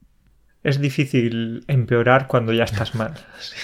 es 0.63 0.79
difícil 0.79 1.65
empeorar 1.67 2.27
cuando 2.27 2.53
ya 2.53 2.63
estás 2.63 2.95
mal. 2.95 3.13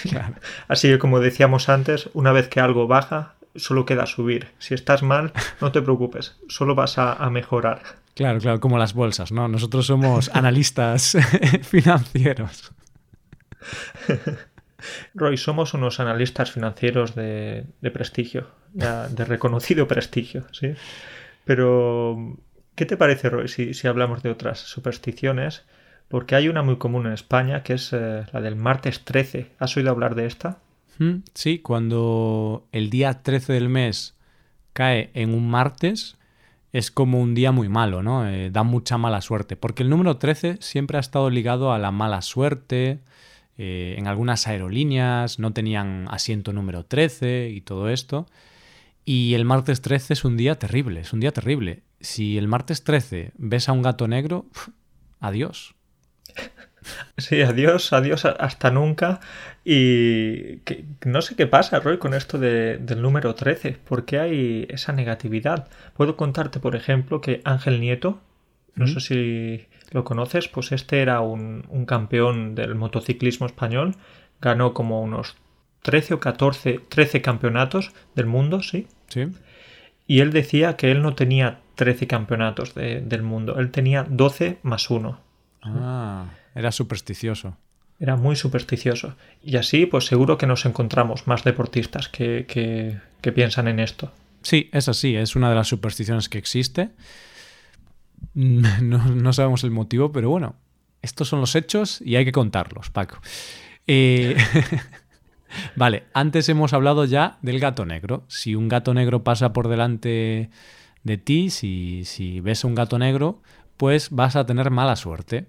Así 0.68 0.88
que 0.88 0.98
como 0.98 1.20
decíamos 1.20 1.70
antes, 1.70 2.10
una 2.12 2.30
vez 2.30 2.48
que 2.48 2.60
algo 2.60 2.86
baja, 2.86 3.36
solo 3.56 3.86
queda 3.86 4.06
subir. 4.06 4.48
Si 4.58 4.74
estás 4.74 5.02
mal, 5.02 5.32
no 5.60 5.72
te 5.72 5.82
preocupes, 5.82 6.36
solo 6.48 6.74
vas 6.74 6.98
a, 6.98 7.28
mejorar. 7.30 7.80
Claro, 8.20 8.38
claro, 8.38 8.60
como 8.60 8.76
las 8.76 8.92
bolsas, 8.92 9.32
¿no? 9.32 9.48
Nosotros 9.48 9.86
somos 9.86 10.28
analistas 10.34 11.16
financieros. 11.62 12.70
Roy, 15.14 15.38
somos 15.38 15.72
unos 15.72 16.00
analistas 16.00 16.50
financieros 16.50 17.14
de, 17.14 17.64
prestigio, 17.94 18.48
de 18.74 19.24
reconocido 19.24 19.88
prestigio, 19.88 20.44
¿sí? 20.52 20.74
Pero, 21.46 22.36
¿qué 22.74 22.84
te 22.84 22.98
parece, 22.98 23.30
Roy, 23.30 23.48
si, 23.48 23.72
si 23.72 23.88
hablamos 23.88 24.22
de 24.22 24.28
otras 24.28 24.58
supersticiones? 24.58 25.64
Porque 26.08 26.34
hay 26.34 26.48
una 26.48 26.62
muy 26.62 26.76
común 26.76 27.06
en 27.06 27.14
España 27.14 27.62
que 27.62 27.72
es 27.72 27.90
eh, 27.94 28.26
la 28.34 28.42
del 28.42 28.54
martes 28.54 29.02
13. 29.02 29.52
¿Has 29.58 29.74
oído 29.78 29.92
hablar 29.92 30.14
de 30.14 30.26
esta? 30.26 30.58
Mm, 30.98 31.22
sí, 31.32 31.60
cuando 31.60 32.68
el 32.72 32.90
día 32.90 33.22
13 33.22 33.54
del 33.54 33.70
mes 33.70 34.14
cae 34.74 35.10
en 35.14 35.32
un 35.32 35.48
martes, 35.48 36.18
es 36.72 36.90
como 36.90 37.20
un 37.20 37.34
día 37.34 37.52
muy 37.52 37.68
malo, 37.68 38.02
¿no? 38.02 38.28
Eh, 38.28 38.50
da 38.50 38.62
mucha 38.62 38.98
mala 38.98 39.20
suerte. 39.20 39.56
Porque 39.56 39.82
el 39.82 39.90
número 39.90 40.18
13 40.18 40.58
siempre 40.60 40.98
ha 40.98 41.00
estado 41.00 41.30
ligado 41.30 41.72
a 41.72 41.78
la 41.78 41.90
mala 41.90 42.22
suerte. 42.22 43.00
Eh, 43.58 43.96
en 43.98 44.06
algunas 44.06 44.46
aerolíneas 44.46 45.38
no 45.38 45.52
tenían 45.52 46.06
asiento 46.10 46.52
número 46.52 46.84
13 46.84 47.50
y 47.50 47.60
todo 47.60 47.88
esto. 47.88 48.26
Y 49.04 49.34
el 49.34 49.44
martes 49.44 49.82
13 49.82 50.12
es 50.12 50.24
un 50.24 50.36
día 50.36 50.58
terrible, 50.58 51.00
es 51.00 51.12
un 51.12 51.20
día 51.20 51.32
terrible. 51.32 51.82
Si 52.00 52.38
el 52.38 52.46
martes 52.46 52.84
13 52.84 53.32
ves 53.36 53.68
a 53.68 53.72
un 53.72 53.82
gato 53.82 54.06
negro, 54.06 54.46
adiós. 55.20 55.74
Sí, 57.16 57.42
adiós, 57.42 57.92
adiós, 57.92 58.24
hasta 58.24 58.70
nunca. 58.70 59.20
Y 59.64 60.58
que, 60.58 60.84
no 61.04 61.22
sé 61.22 61.36
qué 61.36 61.46
pasa, 61.46 61.80
Roy, 61.80 61.98
con 61.98 62.14
esto 62.14 62.38
del 62.38 63.02
número 63.02 63.34
13. 63.34 63.78
¿Por 63.84 64.04
qué 64.04 64.18
hay 64.18 64.66
esa 64.70 64.92
negatividad? 64.92 65.68
Puedo 65.96 66.16
contarte, 66.16 66.60
por 66.60 66.76
ejemplo, 66.76 67.20
que 67.20 67.42
Ángel 67.44 67.80
Nieto, 67.80 68.20
no 68.74 68.86
sé 68.86 69.00
si 69.00 69.66
lo 69.90 70.04
conoces, 70.04 70.48
pues 70.48 70.72
este 70.72 71.02
era 71.02 71.20
un, 71.20 71.66
un, 71.68 71.84
campeón 71.84 72.54
del 72.54 72.74
motociclismo 72.74 73.46
español. 73.46 73.96
Ganó 74.40 74.72
como 74.72 75.02
unos 75.02 75.36
13 75.82 76.14
o 76.14 76.20
14, 76.20 76.80
13 76.88 77.20
campeonatos 77.20 77.92
del 78.14 78.26
mundo, 78.26 78.62
sí. 78.62 78.86
Sí. 79.08 79.28
Y 80.06 80.20
él 80.20 80.32
decía 80.32 80.76
que 80.76 80.90
él 80.90 81.02
no 81.02 81.14
tenía 81.14 81.60
13 81.76 82.06
campeonatos 82.06 82.74
del 82.74 83.22
mundo, 83.22 83.58
él 83.58 83.70
tenía 83.70 84.04
12 84.08 84.58
más 84.62 84.90
1. 84.90 85.20
Ah, 85.62 86.26
era 86.54 86.72
supersticioso. 86.72 87.56
Era 87.98 88.16
muy 88.16 88.34
supersticioso. 88.34 89.14
Y 89.42 89.56
así, 89.56 89.84
pues 89.84 90.06
seguro 90.06 90.38
que 90.38 90.46
nos 90.46 90.64
encontramos 90.64 91.26
más 91.26 91.44
deportistas 91.44 92.08
que, 92.08 92.46
que, 92.48 93.32
piensan 93.32 93.68
en 93.68 93.78
esto. 93.78 94.10
Sí, 94.42 94.70
es 94.72 94.88
así, 94.88 95.14
es 95.16 95.36
una 95.36 95.50
de 95.50 95.54
las 95.54 95.68
supersticiones 95.68 96.28
que 96.28 96.38
existe. 96.38 96.90
No, 98.34 99.32
sabemos 99.32 99.64
el 99.64 99.70
motivo, 99.70 100.12
pero 100.12 100.30
bueno, 100.30 100.54
estos 101.02 101.26
son 101.28 101.40
los 101.40 101.56
hechos 101.56 102.00
y 102.02 102.16
hay 102.16 102.24
que 102.24 102.32
contarlos, 102.32 102.90
Paco. 102.90 103.18
Eh, 103.86 104.36
vale, 105.76 106.04
antes 106.12 106.48
hemos 106.48 106.72
hablado 106.74 107.06
ya 107.06 107.38
del 107.42 107.58
gato 107.60 107.86
negro. 107.86 108.24
Si 108.28 108.54
un 108.54 108.68
gato 108.68 108.94
negro 108.94 109.24
pasa 109.24 109.52
por 109.52 109.68
delante 109.68 110.50
de 111.02 111.16
ti, 111.16 111.50
si, 111.50 112.04
si 112.04 112.40
ves 112.40 112.64
a 112.64 112.68
un 112.68 112.74
gato 112.74 112.98
negro, 112.98 113.42
pues 113.76 114.10
vas 114.10 114.36
a 114.36 114.44
tener 114.46 114.70
mala 114.70 114.96
suerte. 114.96 115.46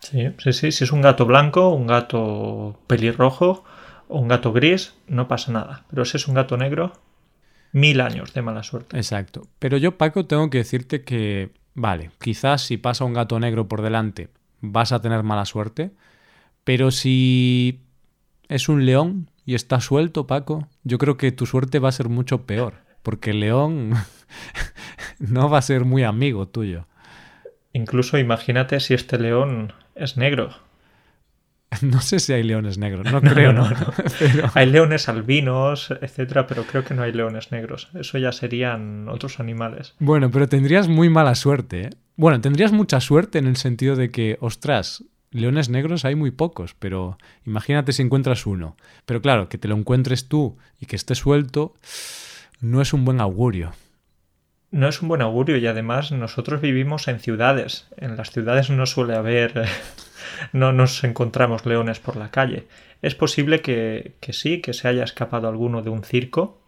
Sí, 0.00 0.28
sí, 0.38 0.52
sí. 0.52 0.72
Si 0.72 0.84
es 0.84 0.92
un 0.92 1.02
gato 1.02 1.26
blanco, 1.26 1.70
un 1.70 1.86
gato 1.86 2.78
pelirrojo 2.86 3.64
o 4.08 4.18
un 4.18 4.28
gato 4.28 4.52
gris, 4.52 4.94
no 5.06 5.28
pasa 5.28 5.52
nada. 5.52 5.84
Pero 5.90 6.04
si 6.04 6.16
es 6.16 6.26
un 6.26 6.34
gato 6.34 6.56
negro, 6.56 6.92
mil 7.72 8.00
años 8.00 8.32
de 8.34 8.42
mala 8.42 8.62
suerte. 8.62 8.96
Exacto. 8.96 9.46
Pero 9.58 9.76
yo, 9.76 9.96
Paco, 9.96 10.26
tengo 10.26 10.50
que 10.50 10.58
decirte 10.58 11.02
que, 11.04 11.52
vale, 11.74 12.10
quizás 12.20 12.62
si 12.62 12.76
pasa 12.76 13.04
un 13.04 13.12
gato 13.12 13.38
negro 13.38 13.68
por 13.68 13.82
delante, 13.82 14.28
vas 14.60 14.92
a 14.92 15.00
tener 15.00 15.22
mala 15.22 15.44
suerte. 15.44 15.92
Pero 16.64 16.90
si 16.90 17.80
es 18.48 18.68
un 18.68 18.86
león 18.86 19.30
y 19.44 19.54
está 19.54 19.80
suelto, 19.80 20.26
Paco, 20.26 20.68
yo 20.82 20.98
creo 20.98 21.16
que 21.16 21.32
tu 21.32 21.46
suerte 21.46 21.78
va 21.78 21.88
a 21.88 21.92
ser 21.92 22.08
mucho 22.08 22.46
peor. 22.46 22.74
Porque 23.02 23.30
el 23.30 23.40
león 23.40 23.92
no 25.18 25.48
va 25.48 25.58
a 25.58 25.62
ser 25.62 25.84
muy 25.84 26.04
amigo 26.04 26.48
tuyo. 26.48 26.86
Incluso 27.72 28.18
imagínate 28.18 28.80
si 28.80 28.94
este 28.94 29.18
león 29.18 29.72
es 29.94 30.16
negro. 30.16 30.50
No 31.82 32.00
sé 32.00 32.18
si 32.18 32.32
hay 32.32 32.42
leones 32.42 32.78
negros, 32.78 33.10
no 33.12 33.20
creo, 33.22 33.52
no. 33.52 33.68
Hay 34.54 34.66
leones 34.66 35.08
albinos, 35.08 35.92
etcétera, 36.02 36.46
pero 36.48 36.64
creo 36.64 36.84
que 36.84 36.94
no 36.94 37.02
hay 37.02 37.12
leones 37.12 37.52
negros. 37.52 37.88
Eso 37.94 38.18
ya 38.18 38.32
serían 38.32 39.08
otros 39.08 39.38
animales. 39.38 39.94
Bueno, 40.00 40.32
pero 40.32 40.48
tendrías 40.48 40.88
muy 40.88 41.08
mala 41.08 41.36
suerte. 41.36 41.82
¿eh? 41.82 41.90
Bueno, 42.16 42.40
tendrías 42.40 42.72
mucha 42.72 43.00
suerte 43.00 43.38
en 43.38 43.46
el 43.46 43.56
sentido 43.56 43.94
de 43.94 44.10
que, 44.10 44.36
ostras, 44.40 45.04
leones 45.30 45.68
negros 45.68 46.04
hay 46.04 46.16
muy 46.16 46.32
pocos, 46.32 46.74
pero 46.76 47.18
imagínate 47.46 47.92
si 47.92 48.02
encuentras 48.02 48.46
uno. 48.46 48.76
Pero 49.06 49.22
claro, 49.22 49.48
que 49.48 49.58
te 49.58 49.68
lo 49.68 49.76
encuentres 49.76 50.26
tú 50.26 50.58
y 50.80 50.86
que 50.86 50.96
esté 50.96 51.14
suelto, 51.14 51.74
no 52.60 52.82
es 52.82 52.92
un 52.92 53.04
buen 53.04 53.20
augurio 53.20 53.72
no 54.70 54.88
es 54.88 55.02
un 55.02 55.08
buen 55.08 55.22
augurio 55.22 55.56
y 55.56 55.66
además 55.66 56.12
nosotros 56.12 56.60
vivimos 56.60 57.08
en 57.08 57.20
ciudades. 57.20 57.88
En 57.96 58.16
las 58.16 58.30
ciudades 58.30 58.70
no 58.70 58.86
suele 58.86 59.16
haber, 59.16 59.66
no 60.52 60.72
nos 60.72 61.02
encontramos 61.04 61.66
leones 61.66 61.98
por 61.98 62.16
la 62.16 62.30
calle. 62.30 62.66
Es 63.02 63.14
posible 63.14 63.62
que, 63.62 64.14
sí, 64.30 64.60
que 64.60 64.72
se 64.72 64.88
haya 64.88 65.04
escapado 65.04 65.48
alguno 65.48 65.82
de 65.82 65.90
un 65.90 66.04
circo, 66.04 66.62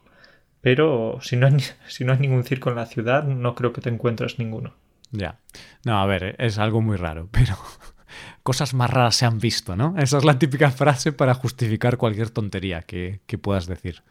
pero 0.61 1.19
si 1.21 1.37
no, 1.37 1.47
hay, 1.47 1.57
si 1.87 2.05
no 2.05 2.15
ningún 2.17 2.45
circo 2.45 2.71
en 2.71 2.77
la 2.77 2.87
ciudad, 2.87 3.25
no 3.25 3.55
creo 3.55 3.73
que 3.73 3.81
te 3.81 3.91
encuentres 3.91 4.39
ninguno. 4.39 4.75
Ya. 5.11 5.41
No, 5.85 6.01
a 6.01 6.07
ver, 6.07 6.37
es 6.39 6.59
algo 6.59 6.81
muy 6.81 6.97
raro, 6.97 7.29
pero 7.31 7.57
cosas 8.43 8.75
más 8.75 8.91
raras 8.91 9.15
se 9.15 9.27
han 9.27 9.39
visto, 9.39 9.77
¿no? 9.77 9.95
Esa 9.99 10.19
es 10.19 10.25
la 10.25 10.39
típica 10.39 10.71
frase 10.71 11.13
para 11.13 11.35
justificar 11.35 11.99
cualquier 11.99 12.31
tontería 12.31 12.83
que, 12.83 13.21
que 13.27 13.39
puedas 13.39 13.67
decir. 13.67 14.03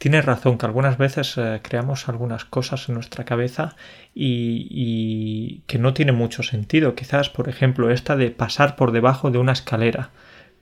Tienes 0.00 0.24
razón 0.24 0.56
que 0.56 0.64
algunas 0.64 0.96
veces 0.96 1.36
eh, 1.36 1.60
creamos 1.62 2.08
algunas 2.08 2.46
cosas 2.46 2.88
en 2.88 2.94
nuestra 2.94 3.26
cabeza 3.26 3.76
y, 4.14 5.60
que 5.66 5.78
no 5.78 5.92
tiene 5.92 6.12
mucho 6.12 6.42
sentido. 6.42 6.94
Quizás, 6.94 7.28
por 7.28 7.50
ejemplo, 7.50 7.90
esta 7.90 8.16
de 8.16 8.30
pasar 8.30 8.76
por 8.76 8.92
debajo 8.92 9.30
de 9.30 9.36
una 9.36 9.52
escalera. 9.52 10.08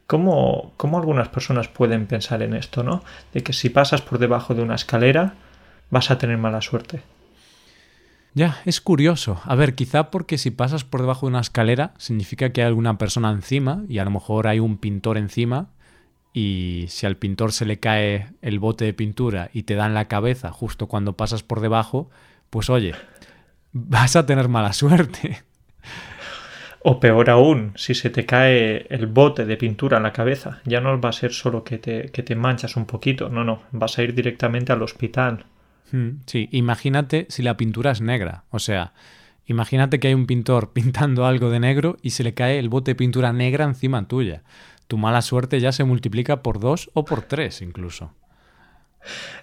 ¿Cómo, 0.08 0.72
¿Cómo, 0.76 0.98
algunas 0.98 1.28
personas 1.28 1.68
pueden 1.68 2.06
pensar 2.06 2.42
en 2.42 2.52
esto, 2.52 2.82
no? 2.82 3.04
De 3.32 3.44
que 3.44 3.52
si 3.52 3.68
pasas 3.68 4.02
por 4.02 4.18
debajo 4.18 4.56
de 4.56 4.62
una 4.62 4.74
escalera 4.74 5.34
vas 5.88 6.10
a 6.10 6.18
tener 6.18 6.36
mala 6.36 6.60
suerte. 6.60 7.02
Ya, 8.34 8.56
es 8.64 8.80
curioso. 8.80 9.40
A 9.44 9.54
ver, 9.54 9.76
quizá 9.76 10.10
porque 10.10 10.36
si 10.36 10.50
pasas 10.50 10.82
por 10.82 11.00
debajo 11.00 11.26
de 11.26 11.30
una 11.30 11.40
escalera 11.42 11.94
significa 11.98 12.50
que 12.50 12.62
hay 12.62 12.66
alguna 12.66 12.98
persona 12.98 13.30
encima 13.30 13.84
y 13.88 13.98
a 13.98 14.04
lo 14.04 14.10
mejor 14.10 14.48
hay 14.48 14.58
un 14.58 14.78
pintor 14.78 15.16
encima 15.16 15.68
y 16.32 16.86
si 16.88 17.06
al 17.06 17.16
pintor 17.16 17.52
se 17.52 17.64
le 17.64 17.78
cae 17.78 18.28
el 18.42 18.58
bote 18.58 18.84
de 18.84 18.94
pintura 18.94 19.50
y 19.52 19.62
te 19.62 19.74
da 19.74 19.86
en 19.86 19.94
la 19.94 20.06
cabeza 20.06 20.52
justo 20.52 20.86
cuando 20.86 21.16
pasas 21.16 21.42
por 21.42 21.60
debajo, 21.60 22.10
pues 22.50 22.70
oye, 22.70 22.94
vas 23.72 24.16
a 24.16 24.26
tener 24.26 24.48
mala 24.48 24.72
suerte. 24.72 25.42
O 26.80 27.00
peor 27.00 27.28
aún, 27.28 27.72
si 27.74 27.94
se 27.94 28.08
te 28.08 28.24
cae 28.24 28.86
el 28.88 29.06
bote 29.06 29.44
de 29.44 29.56
pintura 29.56 29.96
en 29.96 30.04
la 30.04 30.12
cabeza, 30.12 30.60
ya 30.64 30.80
no 30.80 31.00
va 31.00 31.08
a 31.08 31.12
ser 31.12 31.32
solo 31.32 31.64
que 31.64 31.78
te, 31.78 32.10
que 32.10 32.22
te 32.22 32.36
manchas 32.36 32.76
un 32.76 32.86
poquito, 32.86 33.28
no, 33.28 33.42
no, 33.42 33.62
vas 33.72 33.98
a 33.98 34.02
ir 34.04 34.14
directamente 34.14 34.72
al 34.72 34.82
hospital. 34.82 35.44
Hmm, 35.90 36.20
sí, 36.26 36.48
imagínate 36.52 37.26
si 37.30 37.42
la 37.42 37.56
pintura 37.56 37.90
es 37.90 38.00
negra, 38.00 38.44
o 38.50 38.60
sea, 38.60 38.92
imagínate 39.46 39.98
que 39.98 40.08
hay 40.08 40.14
un 40.14 40.26
pintor 40.26 40.72
pintando 40.72 41.26
algo 41.26 41.50
de 41.50 41.58
negro 41.58 41.96
y 42.00 42.10
se 42.10 42.22
le 42.22 42.34
cae 42.34 42.60
el 42.60 42.68
bote 42.68 42.92
de 42.92 42.96
pintura 42.96 43.32
negra 43.32 43.64
encima 43.64 44.06
tuya 44.06 44.44
tu 44.88 44.98
mala 44.98 45.22
suerte 45.22 45.60
ya 45.60 45.72
se 45.72 45.84
multiplica 45.84 46.42
por 46.42 46.58
dos 46.58 46.90
o 46.94 47.04
por 47.04 47.22
tres 47.22 47.62
incluso. 47.62 48.12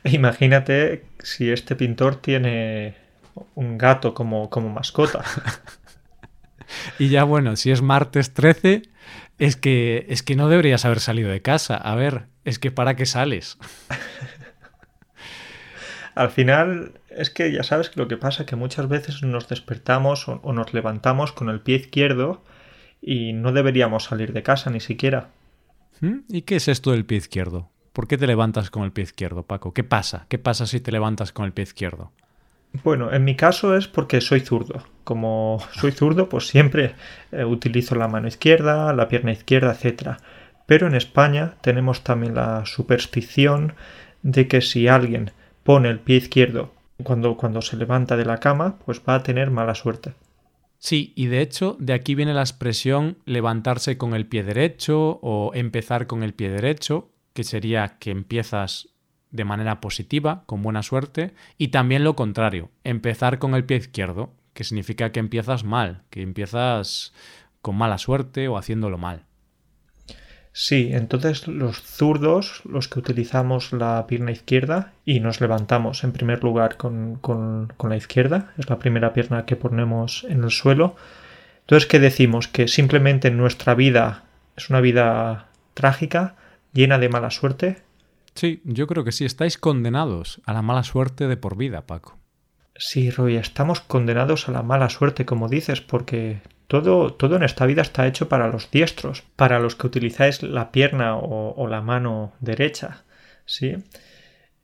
Imagínate 0.04 1.06
si 1.20 1.50
este 1.50 1.76
pintor 1.76 2.18
tiene 2.18 2.96
un 3.56 3.78
gato 3.78 4.14
como, 4.14 4.50
como 4.50 4.70
mascota. 4.70 5.24
y 7.00 7.10
ya 7.10 7.24
bueno, 7.24 7.56
si 7.56 7.72
es 7.72 7.82
martes 7.82 8.34
13, 8.34 8.84
es 9.40 9.56
que, 9.56 10.06
es 10.10 10.24
que 10.24 10.36
no 10.36 10.50
deberías 10.50 10.86
haber 10.86 11.00
salido 11.00 11.30
de 11.30 11.42
casa. 11.42 11.76
A 11.76 11.96
ver, 11.96 12.26
es 12.44 12.60
que 12.60 12.72
¿para 12.72 12.96
qué 12.96 13.06
sales? 13.06 13.58
Al 16.16 16.32
final, 16.32 16.94
es 17.10 17.30
que 17.30 17.52
ya 17.52 17.64
sabes 17.64 17.92
lo 17.96 18.08
que 18.08 18.16
pasa, 18.16 18.46
que 18.46 18.56
muchas 18.56 18.88
veces 18.88 19.22
nos 19.22 19.50
despertamos 19.50 20.30
o, 20.30 20.54
nos 20.54 20.74
levantamos 20.74 21.34
con 21.34 21.50
el 21.50 21.60
pie 21.60 21.76
izquierdo 21.76 22.42
y 23.06 23.34
no 23.34 23.52
deberíamos 23.52 24.06
salir 24.06 24.34
de 24.34 24.42
casa 24.42 24.72
ni 24.72 24.80
siquiera. 24.80 25.30
¿Mm? 26.02 26.22
¿Y 26.28 26.42
qué 26.42 26.56
es 26.56 26.68
esto 26.68 26.92
del 26.92 27.06
pie 27.06 27.20
izquierdo? 27.20 27.70
¿Por 27.94 28.08
qué 28.08 28.18
te 28.18 28.26
levantas 28.26 28.72
con 28.72 28.84
el 28.84 28.92
pie 28.92 29.04
izquierdo, 29.04 29.44
Paco? 29.44 29.74
¿Qué 29.74 29.84
pasa? 29.84 30.26
¿Qué 30.28 30.40
pasa 30.40 30.66
si 30.66 30.80
te 30.80 30.92
levantas 30.92 31.32
con 31.32 31.46
el 31.46 31.54
pie 31.54 31.64
izquierdo? 31.64 32.12
Bueno, 32.84 33.14
en 33.14 33.24
mi 33.24 33.36
caso 33.36 33.78
es 33.78 33.88
porque 33.88 34.20
soy 34.22 34.40
zurdo. 34.42 34.84
Como 35.04 35.60
soy 35.74 35.92
zurdo, 35.92 36.28
pues 36.28 36.48
siempre 36.48 36.96
eh, 37.32 37.46
utilizo 37.46 37.94
la 37.96 38.08
mano 38.08 38.28
izquierda, 38.28 38.92
la 38.92 39.08
pierna 39.08 39.32
izquierda, 39.32 39.78
etc. 39.80 40.18
Pero 40.66 40.88
en 40.88 40.96
España 40.96 41.54
tenemos 41.62 42.04
también 42.04 42.34
la 42.34 42.66
superstición 42.66 43.76
de 44.24 44.48
que 44.48 44.62
si 44.62 44.88
alguien 44.88 45.32
pone 45.64 45.90
el 45.90 46.00
pie 46.00 46.18
izquierdo 46.18 46.74
cuando, 47.04 47.38
cuando 47.38 47.62
se 47.62 47.78
levanta 47.78 48.18
de 48.18 48.26
la 48.26 48.40
cama, 48.40 48.78
pues 48.84 49.02
va 49.08 49.16
a 49.16 49.24
tener 49.24 49.52
mala 49.52 49.76
suerte. 49.76 50.14
Sí, 50.78 51.14
y 51.16 51.28
de 51.28 51.42
hecho 51.42 51.78
de 51.80 51.94
aquí 51.94 52.16
viene 52.16 52.34
la 52.34 52.42
expresión 52.42 53.18
levantarse 53.26 53.98
con 53.98 54.14
el 54.14 54.28
pie 54.28 54.44
derecho 54.44 55.20
o 55.22 55.52
empezar 55.54 56.08
con 56.08 56.24
el 56.24 56.34
pie 56.34 56.50
derecho, 56.50 57.10
que 57.34 57.44
sería 57.44 57.98
que 58.00 58.12
empiezas 58.12 58.90
de 59.32 59.46
manera 59.46 59.82
positiva, 59.82 60.44
con 60.46 60.62
buena 60.62 60.84
suerte, 60.84 61.34
y 61.58 61.70
también 61.70 62.04
lo 62.04 62.16
contrario, 62.16 62.70
empezar 62.84 63.40
con 63.40 63.54
el 63.54 63.66
pie 63.66 63.78
izquierdo, 63.78 64.34
que 64.54 64.64
significa 64.64 65.12
que 65.12 65.20
empiezas 65.20 65.64
mal, 65.66 66.04
que 66.10 66.22
empiezas 66.22 67.14
con 67.62 67.76
mala 67.76 67.98
suerte 67.98 68.48
o 68.48 68.58
haciéndolo 68.58 68.98
mal. 68.98 69.26
Sí, 70.58 70.92
entonces 70.94 71.50
los 71.50 71.82
zurdos, 71.82 72.62
los 72.64 72.88
que 72.88 73.00
utilizamos 73.00 73.74
la 73.74 74.08
pierna 74.08 74.32
izquierda 74.32 74.94
y 75.04 75.20
nos 75.20 75.42
levantamos 75.42 76.06
en 76.06 76.14
primer 76.14 76.46
lugar 76.46 76.78
con, 76.78 77.18
con, 77.18 77.68
la 77.84 77.98
izquierda, 77.98 78.54
es 78.58 78.70
la 78.70 78.80
primera 78.80 79.12
pierna 79.12 79.46
que 79.46 79.58
ponemos 79.58 80.26
en 80.30 80.46
el 80.46 80.52
suelo. 80.52 80.96
Entonces, 81.60 81.90
¿qué 81.90 82.00
decimos? 82.00 82.48
Que 82.48 82.70
simplemente 82.70 83.32
nuestra 83.32 83.76
vida 83.76 84.24
es 84.56 84.70
una 84.70 84.80
vida 84.80 85.50
trágica, 85.74 86.38
llena 86.72 87.00
de 87.00 87.10
mala 87.10 87.32
suerte. 87.32 87.84
Sí, 88.34 88.62
yo 88.64 88.88
creo 88.88 89.04
que 89.04 89.12
sí, 89.12 89.26
estáis 89.26 89.58
condenados 89.58 90.40
a 90.46 90.54
la 90.54 90.62
mala 90.62 90.84
suerte 90.84 91.28
de 91.28 91.36
por 91.36 91.58
vida, 91.58 91.82
Paco. 91.82 92.18
Sí, 92.78 93.12
Roy, 93.12 93.36
estamos 93.36 93.82
condenados 93.82 94.48
a 94.48 94.54
la 94.54 94.64
mala 94.64 94.88
suerte, 94.88 95.26
como 95.26 95.50
dices, 95.50 95.82
porque 95.82 96.40
todo, 96.68 97.14
todo 97.14 97.36
en 97.36 97.44
esta 97.44 97.66
vida 97.66 97.82
está 97.82 98.08
hecho 98.08 98.28
para 98.28 98.48
los 98.48 98.72
diestros, 98.72 99.24
para 99.36 99.60
los 99.60 99.76
que 99.76 99.88
utilizáis 99.88 100.42
la 100.44 100.72
pierna 100.72 101.16
o, 101.16 101.68
la 101.68 101.82
mano 101.82 102.34
derecha, 102.40 103.04
¿sí? 103.46 103.76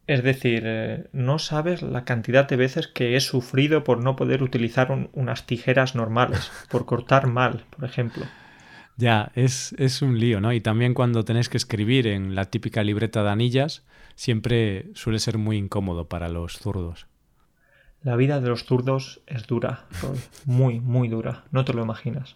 Es 0.07 0.23
decir, 0.23 0.63
eh, 0.65 1.07
no 1.13 1.39
sabes 1.39 1.81
la 1.81 2.03
cantidad 2.03 2.47
de 2.47 2.57
veces 2.57 2.87
que 2.87 3.15
he 3.15 3.21
sufrido 3.21 3.83
por 3.83 4.03
no 4.03 4.15
poder 4.15 4.43
utilizar 4.43 5.09
unas 5.13 5.45
tijeras 5.45 5.95
normales, 5.95 6.51
por 6.69 6.85
cortar 6.85 7.27
mal, 7.27 7.65
por 7.69 7.85
ejemplo. 7.85 8.25
Ya, 8.97 9.31
es, 9.35 9.73
es, 9.77 10.01
un 10.01 10.19
lío, 10.19 10.41
¿no? 10.41 10.53
Y 10.53 10.59
también 10.59 10.93
cuando 10.93 11.23
tenéis 11.23 11.49
que 11.49 11.57
escribir 11.57 12.07
en 12.07 12.35
la 12.35 12.45
típica 12.45 12.83
libreta 12.83 13.23
de 13.23 13.29
anillas, 13.29 13.85
siempre 14.15 14.87
suele 14.95 15.19
ser 15.19 15.37
muy 15.37 15.57
incómodo 15.57 16.09
para 16.09 16.29
los 16.29 16.57
zurdos. 16.57 17.07
La 18.03 18.15
vida 18.15 18.39
de 18.39 18.49
los 18.49 18.65
zurdos 18.65 19.21
es 19.27 19.45
dura, 19.45 19.85
muy, 20.45 20.79
muy 20.79 21.07
dura, 21.07 21.43
no 21.51 21.65
te 21.65 21.73
lo 21.73 21.83
imaginas. 21.83 22.35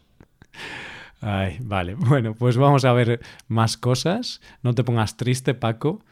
Ay, 1.22 1.58
vale, 1.60 1.96
bueno, 1.96 2.36
pues 2.36 2.56
vamos 2.56 2.86
a 2.86 2.94
ver 2.94 3.20
más 3.48 3.78
cosas. 3.78 4.42
No 4.62 4.74
te 4.74 4.84
pongas 4.84 5.18
triste, 5.18 5.56
Paco, 5.56 6.04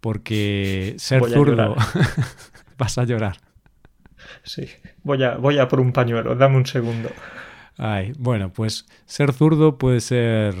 porque 0.00 0.94
ser 0.98 1.24
zurdo 1.24 1.74
vas 2.78 2.98
a 2.98 3.04
llorar. 3.04 3.38
Sí, 4.44 4.68
voy 5.02 5.24
a, 5.24 5.36
voy 5.36 5.58
a 5.58 5.66
por 5.66 5.80
un 5.80 5.92
pañuelo, 5.92 6.36
dame 6.36 6.56
un 6.56 6.66
segundo. 6.66 7.10
Ay, 7.78 8.12
bueno, 8.16 8.52
pues 8.52 8.86
ser 9.06 9.32
zurdo 9.32 9.76
puede 9.76 10.00
ser 10.00 10.54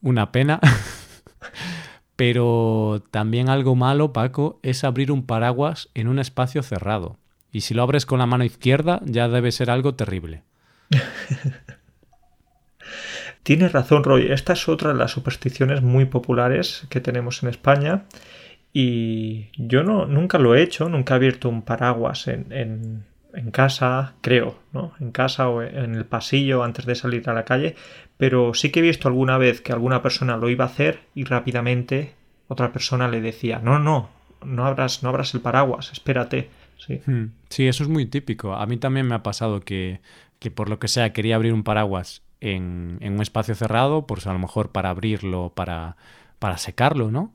una 0.00 0.32
pena, 0.32 0.58
pero 2.16 3.02
también 3.10 3.50
algo 3.50 3.74
malo, 3.74 4.14
Paco, 4.14 4.58
es 4.62 4.84
abrir 4.84 5.12
un 5.12 5.26
paraguas 5.26 5.90
en 5.92 6.08
un 6.08 6.18
espacio 6.18 6.62
cerrado. 6.62 7.18
Y 7.54 7.60
si 7.60 7.72
lo 7.72 7.84
abres 7.84 8.04
con 8.04 8.18
la 8.18 8.26
mano 8.26 8.42
izquierda, 8.42 9.00
ya 9.04 9.28
debe 9.28 9.52
ser 9.52 9.70
algo 9.70 9.94
terrible. 9.94 10.42
Tienes 13.44 13.70
razón, 13.70 14.02
Roy. 14.02 14.32
Esta 14.32 14.54
es 14.54 14.68
otra 14.68 14.92
de 14.92 14.98
las 14.98 15.12
supersticiones 15.12 15.80
muy 15.80 16.06
populares 16.06 16.84
que 16.90 17.00
tenemos 17.00 17.44
en 17.44 17.50
España. 17.50 18.06
Y 18.72 19.50
yo 19.56 19.84
no, 19.84 20.06
nunca 20.06 20.38
lo 20.38 20.56
he 20.56 20.62
hecho, 20.62 20.88
nunca 20.88 21.14
he 21.14 21.18
abierto 21.18 21.48
un 21.48 21.62
paraguas 21.62 22.26
en, 22.26 22.50
en, 22.50 23.04
casa, 23.52 24.14
creo, 24.20 24.58
¿no? 24.72 24.94
En 24.98 25.12
casa 25.12 25.48
o 25.48 25.62
en 25.62 25.94
el 25.94 26.06
pasillo 26.06 26.64
antes 26.64 26.86
de 26.86 26.96
salir 26.96 27.30
a 27.30 27.34
la 27.34 27.44
calle. 27.44 27.76
Pero 28.16 28.52
sí 28.54 28.70
que 28.70 28.80
he 28.80 28.82
visto 28.82 29.06
alguna 29.06 29.38
vez 29.38 29.60
que 29.60 29.72
alguna 29.72 30.02
persona 30.02 30.36
lo 30.36 30.50
iba 30.50 30.64
a 30.64 30.68
hacer 30.68 31.02
y 31.14 31.22
rápidamente 31.22 32.14
otra 32.48 32.72
persona 32.72 33.06
le 33.06 33.20
decía, 33.20 33.60
no, 33.60 33.78
no, 33.78 34.10
no 34.44 34.66
abras, 34.66 35.04
no 35.04 35.10
abras 35.10 35.34
el 35.34 35.40
paraguas, 35.40 35.92
espérate. 35.92 36.50
Hmm. 37.06 37.26
Sí. 37.48 37.66
eso 37.66 37.82
es 37.82 37.88
muy 37.88 38.06
típico. 38.06 38.54
A 38.54 38.66
mí 38.66 38.76
también 38.76 39.06
me 39.06 39.14
ha 39.14 39.22
pasado 39.22 39.60
que, 39.60 40.00
por 40.54 40.68
lo 40.68 40.78
que 40.78 40.88
sea 40.88 41.12
quería 41.12 41.36
abrir 41.36 41.52
un 41.52 41.62
paraguas 41.62 42.22
en, 42.40 42.98
un 43.02 43.22
espacio 43.22 43.54
cerrado, 43.54 44.06
pues 44.06 44.26
a 44.26 44.32
lo 44.32 44.38
mejor 44.38 44.70
para 44.72 44.90
abrirlo, 44.90 45.52
para, 45.54 45.96
para 46.38 46.58
secarlo, 46.58 47.10
¿no? 47.10 47.32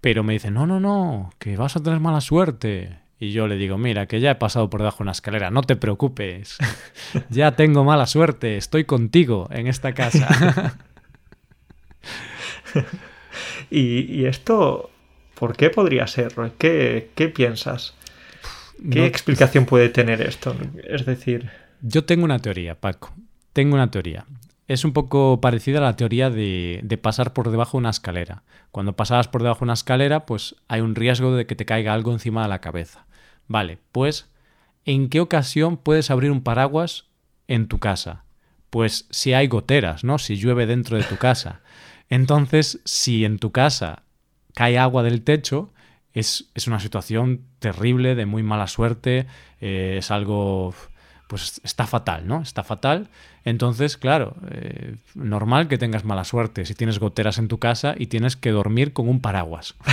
Pero 0.00 0.22
me 0.24 0.32
dicen, 0.32 0.54
no, 0.54 0.66
no, 0.66 0.80
no, 0.80 1.32
que 1.38 1.56
vas 1.56 1.76
a 1.76 1.82
tener 1.82 2.00
mala 2.00 2.20
suerte. 2.20 2.98
Y 3.18 3.32
yo 3.32 3.46
le 3.46 3.56
digo, 3.56 3.76
mira, 3.76 4.06
que 4.06 4.18
ya 4.18 4.30
he 4.30 4.34
pasado 4.36 4.70
por 4.70 4.80
debajo 4.80 4.98
de 4.98 5.02
una 5.04 5.12
escalera, 5.12 5.50
no 5.50 5.60
te 5.62 5.76
preocupes. 5.76 6.56
ya 7.28 7.54
tengo 7.54 7.84
mala 7.84 8.06
suerte, 8.06 8.56
estoy 8.56 8.84
contigo 8.84 9.46
en 9.50 9.66
esta 9.66 9.92
casa. 9.92 10.74
¿Y, 13.70 14.24
esto 14.24 14.90
por 15.34 15.54
qué 15.56 15.68
podría 15.70 16.06
ser? 16.06 16.34
¿Qué, 16.58 17.10
qué 17.14 17.28
piensas? 17.28 17.94
¿Qué 18.90 19.06
explicación 19.06 19.66
puede 19.66 19.88
tener 19.88 20.22
esto? 20.22 20.56
Es 20.84 21.04
decir... 21.04 21.50
Yo 21.82 22.04
tengo 22.04 22.24
una 22.24 22.38
teoría, 22.38 22.74
Paco. 22.80 23.12
Tengo 23.52 23.74
una 23.74 23.90
teoría. 23.90 24.26
Es 24.68 24.84
un 24.84 24.92
poco 24.92 25.40
parecida 25.40 25.78
a 25.78 25.82
la 25.82 25.96
teoría 25.96 26.30
de, 26.30 26.80
de, 26.82 26.98
pasar 26.98 27.32
por 27.32 27.50
debajo 27.50 27.76
de 27.76 27.80
una 27.80 27.90
escalera. 27.90 28.42
Cuando 28.70 28.94
pasabas 28.94 29.28
por 29.28 29.42
debajo 29.42 29.60
de 29.60 29.64
una 29.64 29.72
escalera, 29.72 30.26
pues 30.26 30.56
hay 30.68 30.80
un 30.80 30.94
riesgo 30.94 31.34
de 31.34 31.46
que 31.46 31.56
te 31.56 31.64
caiga 31.64 31.92
algo 31.92 32.12
encima 32.12 32.42
de 32.42 32.48
la 32.48 32.60
cabeza. 32.60 33.06
Vale, 33.48 33.78
pues 33.92 34.30
¿en 34.84 35.08
qué 35.08 35.20
ocasión 35.20 35.76
puedes 35.76 36.10
abrir 36.10 36.30
un 36.30 36.42
paraguas 36.42 37.06
en 37.48 37.66
tu 37.66 37.78
casa? 37.78 38.24
Pues 38.70 39.06
si 39.10 39.32
hay 39.32 39.48
goteras, 39.48 40.04
¿no? 40.04 40.18
Si 40.18 40.36
llueve 40.36 40.66
dentro 40.66 40.96
de 40.96 41.02
tu 41.02 41.16
casa. 41.16 41.60
Entonces, 42.08 42.80
si 42.84 43.24
en 43.24 43.38
tu 43.38 43.50
casa 43.50 44.04
cae 44.54 44.78
agua 44.78 45.02
del 45.02 45.22
techo, 45.22 45.72
es, 46.14 46.44
una 46.66 46.80
situación 46.80 47.42
terrible, 47.58 48.14
de 48.14 48.26
muy 48.26 48.42
mala 48.42 48.66
suerte, 48.66 49.26
eh, 49.60 49.96
es 49.98 50.10
algo, 50.10 50.74
pues 51.28 51.60
está 51.64 51.86
fatal, 51.86 52.26
¿no? 52.26 52.42
Está 52.42 52.64
fatal. 52.64 53.08
Entonces, 53.44 53.96
claro, 53.96 54.36
eh, 54.50 54.96
normal 55.14 55.68
que 55.68 55.78
tengas 55.78 56.04
mala 56.04 56.24
suerte 56.24 56.64
si 56.66 56.74
tienes 56.74 56.98
goteras 56.98 57.38
en 57.38 57.48
tu 57.48 57.58
casa 57.58 57.94
y 57.96 58.06
tienes 58.06 58.36
que 58.36 58.50
dormir 58.50 58.92
con 58.92 59.08
un 59.08 59.20
paraguas. 59.20 59.74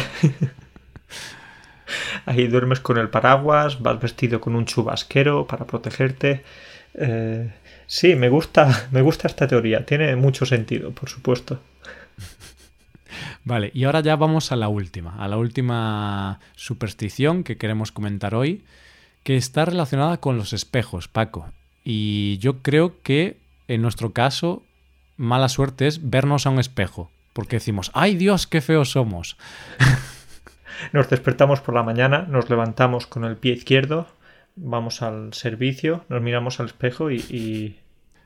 Ahí 2.26 2.48
duermes 2.48 2.82
con 2.82 2.98
el 2.98 3.10
paraguas, 3.10 3.82
vas 3.82 4.02
vestido 4.02 4.42
con 4.42 4.56
un 4.56 4.66
chubasquero 4.66 5.48
para 5.48 5.66
protegerte. 5.66 6.44
Eh, 6.96 7.50
sí, 7.86 8.16
me 8.16 8.28
gusta, 8.30 8.88
me 8.92 9.02
gusta 9.02 9.28
esta 9.28 9.48
teoría, 9.48 9.86
tiene 9.86 10.16
mucho 10.16 10.46
sentido, 10.46 10.92
por 10.92 11.10
supuesto. 11.10 11.62
Vale, 13.48 13.72
y 13.74 13.86
ahora 13.86 14.02
ya 14.02 14.18
vamos 14.18 14.52
a 14.52 14.58
la 14.58 14.68
última, 14.68 15.16
a 15.24 15.30
la 15.30 15.38
última 15.38 16.42
superstición 16.58 17.46
que 17.46 17.58
queremos 17.58 17.94
comentar 17.94 18.36
hoy, 18.36 18.66
que 19.24 19.38
está 19.38 19.64
relacionada 19.64 20.18
con 20.18 20.36
los 20.36 20.52
espejos, 20.52 21.08
Paco. 21.08 21.50
Y 21.86 22.40
yo 22.40 22.62
creo 22.62 23.02
que 23.04 23.38
en 23.70 23.82
nuestro 23.82 24.12
caso, 24.12 24.64
mala 25.16 25.48
suerte 25.48 25.88
es 25.88 26.10
vernos 26.10 26.46
a 26.46 26.50
un 26.50 26.60
espejo, 26.60 27.10
porque 27.32 27.56
decimos, 27.56 27.90
¡ay 27.94 28.16
Dios, 28.16 28.48
qué 28.48 28.60
feos 28.60 28.92
somos! 28.92 29.38
Nos 30.92 31.10
despertamos 31.10 31.62
por 31.62 31.74
la 31.74 31.84
mañana, 31.84 32.28
nos 32.30 32.50
levantamos 32.50 33.08
con 33.08 33.24
el 33.24 33.38
pie 33.38 33.54
izquierdo, 33.54 34.08
vamos 34.58 35.02
al 35.02 35.34
servicio, 35.34 36.04
nos 36.10 36.22
miramos 36.22 36.60
al 36.60 36.66
espejo 36.66 37.10
y... 37.10 37.78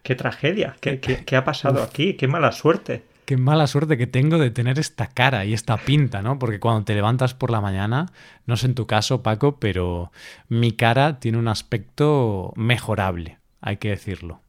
¡Qué 0.03 0.15
tragedia! 0.15 0.75
¿Qué, 0.81 0.99
qué 0.99 1.35
ha 1.35 1.43
pasado 1.43 1.83
aquí? 1.83 2.15
¡Qué 2.15 2.27
mala 2.27 2.51
suerte! 2.51 3.03
Qué 3.31 3.37
mala 3.37 3.65
suerte 3.65 3.97
que 3.97 4.07
tengo 4.07 4.37
de 4.39 4.51
tener 4.51 4.77
esta 4.77 5.07
cara 5.07 5.45
y 5.45 5.53
esta 5.53 5.77
pinta, 5.77 6.21
¿no? 6.21 6.37
Porque 6.37 6.59
cuando 6.59 6.83
te 6.83 6.93
levantas 6.93 7.33
por 7.33 7.49
la 7.49 7.61
mañana, 7.61 8.07
no 8.45 8.57
sé 8.57 8.65
en 8.65 8.75
tu 8.75 8.87
caso, 8.87 9.23
Paco, 9.23 9.57
pero 9.57 10.11
mi 10.49 10.73
cara 10.73 11.17
tiene 11.21 11.37
un 11.37 11.47
aspecto 11.47 12.51
mejorable, 12.57 13.37
hay 13.61 13.77
que 13.77 13.87
decirlo. 13.87 14.41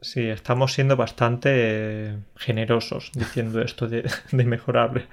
Sí, 0.00 0.30
estamos 0.30 0.72
siendo 0.72 0.96
bastante 0.96 2.16
generosos 2.36 3.10
diciendo 3.12 3.60
esto 3.60 3.86
de, 3.86 4.08
mejorable. 4.32 5.04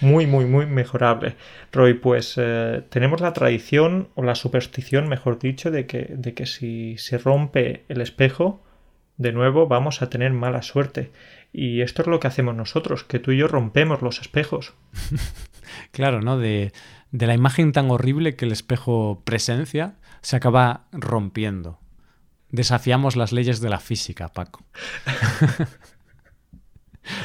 Muy, 0.00 0.26
muy, 0.26 0.44
muy 0.44 0.66
mejorable. 0.66 1.36
Roy, 1.70 1.94
pues 1.94 2.34
eh, 2.38 2.82
tenemos 2.88 3.20
la 3.20 3.34
tradición 3.34 4.08
o 4.16 4.24
la 4.24 4.34
superstición, 4.34 5.08
mejor 5.08 5.38
dicho, 5.38 5.70
de 5.70 5.86
que, 5.86 6.06
de 6.10 6.34
que 6.34 6.46
si 6.46 6.98
se 6.98 7.18
rompe 7.18 7.84
el 7.88 8.00
espejo, 8.00 8.64
de 9.16 9.32
nuevo 9.32 9.66
vamos 9.66 10.02
a 10.02 10.10
tener 10.10 10.32
mala 10.32 10.62
suerte. 10.62 11.10
Y 11.52 11.82
esto 11.82 12.02
es 12.02 12.08
lo 12.08 12.18
que 12.18 12.28
hacemos 12.28 12.54
nosotros, 12.54 13.04
que 13.04 13.18
tú 13.18 13.32
y 13.32 13.38
yo 13.38 13.48
rompemos 13.48 14.02
los 14.02 14.20
espejos. 14.20 14.74
claro, 15.92 16.22
¿no? 16.22 16.38
De, 16.38 16.72
de 17.10 17.26
la 17.26 17.34
imagen 17.34 17.72
tan 17.72 17.90
horrible 17.90 18.36
que 18.36 18.46
el 18.46 18.52
espejo 18.52 19.22
presencia, 19.24 19.96
se 20.22 20.36
acaba 20.36 20.84
rompiendo. 20.92 21.78
Desafiamos 22.50 23.16
las 23.16 23.32
leyes 23.32 23.60
de 23.60 23.68
la 23.68 23.80
física, 23.80 24.28
Paco. 24.28 24.64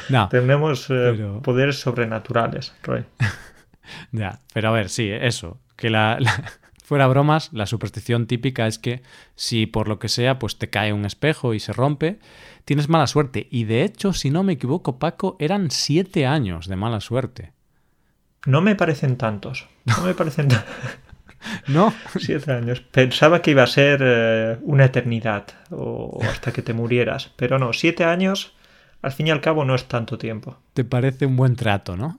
no, 0.08 0.28
Tenemos 0.28 0.86
eh, 0.90 1.40
poderes 1.42 1.80
sobrenaturales, 1.80 2.74
Roy. 2.82 3.04
ya, 4.12 4.40
pero 4.52 4.68
a 4.68 4.72
ver, 4.72 4.88
sí, 4.88 5.08
eso. 5.10 5.60
Que 5.76 5.90
la, 5.90 6.18
fuera 6.88 7.06
bromas, 7.06 7.50
la 7.52 7.66
superstición 7.66 8.26
típica 8.26 8.66
es 8.66 8.78
que 8.78 9.02
si 9.34 9.66
por 9.66 9.88
lo 9.88 9.98
que 9.98 10.08
sea, 10.08 10.38
pues 10.38 10.56
te 10.56 10.70
cae 10.70 10.94
un 10.94 11.04
espejo 11.04 11.52
y 11.52 11.60
se 11.60 11.74
rompe, 11.74 12.18
tienes 12.64 12.88
mala 12.88 13.06
suerte. 13.06 13.46
Y 13.50 13.64
de 13.64 13.84
hecho, 13.84 14.14
si 14.14 14.30
no 14.30 14.42
me 14.42 14.54
equivoco, 14.54 14.98
Paco, 14.98 15.36
eran 15.38 15.70
siete 15.70 16.26
años 16.26 16.66
de 16.66 16.76
mala 16.76 17.00
suerte. 17.00 17.52
No 18.46 18.62
me 18.62 18.74
parecen 18.74 19.18
tantos. 19.18 19.68
No 19.84 20.00
me 20.02 20.14
parecen 20.14 20.48
tantos. 20.48 20.74
¿No? 21.68 21.92
Siete 22.18 22.52
años. 22.52 22.80
Pensaba 22.80 23.42
que 23.42 23.50
iba 23.50 23.64
a 23.64 23.66
ser 23.66 24.00
eh, 24.02 24.56
una 24.62 24.86
eternidad 24.86 25.44
o 25.70 26.18
hasta 26.22 26.52
que 26.52 26.62
te 26.62 26.72
murieras. 26.72 27.30
Pero 27.36 27.58
no, 27.58 27.74
siete 27.74 28.04
años, 28.04 28.54
al 29.02 29.12
fin 29.12 29.26
y 29.26 29.30
al 29.30 29.42
cabo, 29.42 29.66
no 29.66 29.74
es 29.74 29.84
tanto 29.84 30.16
tiempo. 30.16 30.56
Te 30.72 30.84
parece 30.84 31.26
un 31.26 31.36
buen 31.36 31.54
trato, 31.54 31.98
¿no? 31.98 32.18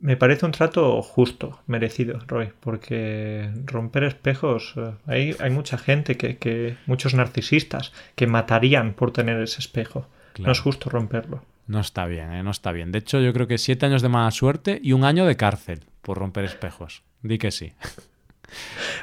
Me 0.00 0.16
parece 0.16 0.46
un 0.46 0.52
trato 0.52 1.02
justo, 1.02 1.60
merecido, 1.66 2.20
Roy, 2.28 2.52
porque 2.60 3.50
romper 3.64 4.04
espejos, 4.04 4.74
eh, 4.76 4.92
hay, 5.06 5.36
hay 5.40 5.50
mucha 5.50 5.76
gente, 5.76 6.16
que, 6.16 6.76
muchos 6.86 7.14
narcisistas, 7.14 7.92
que 8.14 8.28
matarían 8.28 8.94
por 8.94 9.12
tener 9.12 9.40
ese 9.42 9.58
espejo. 9.58 10.06
No 10.38 10.52
es 10.52 10.60
justo 10.60 10.88
romperlo. 10.88 11.42
No 11.66 11.80
está 11.80 12.06
bien, 12.06 12.32
¿eh? 12.32 12.42
no 12.42 12.50
está 12.50 12.70
bien. 12.70 12.92
De 12.92 13.00
hecho, 13.00 13.20
yo 13.20 13.32
creo 13.32 13.48
que 13.48 13.58
siete 13.58 13.86
años 13.86 14.02
de 14.02 14.08
mala 14.08 14.30
suerte 14.30 14.80
y 14.82 14.92
un 14.92 15.04
año 15.04 15.26
de 15.26 15.36
cárcel 15.36 15.80
por 16.00 16.16
romper 16.16 16.44
espejos. 16.44 17.02
Di 17.22 17.38
que 17.38 17.50
sí. 17.50 17.72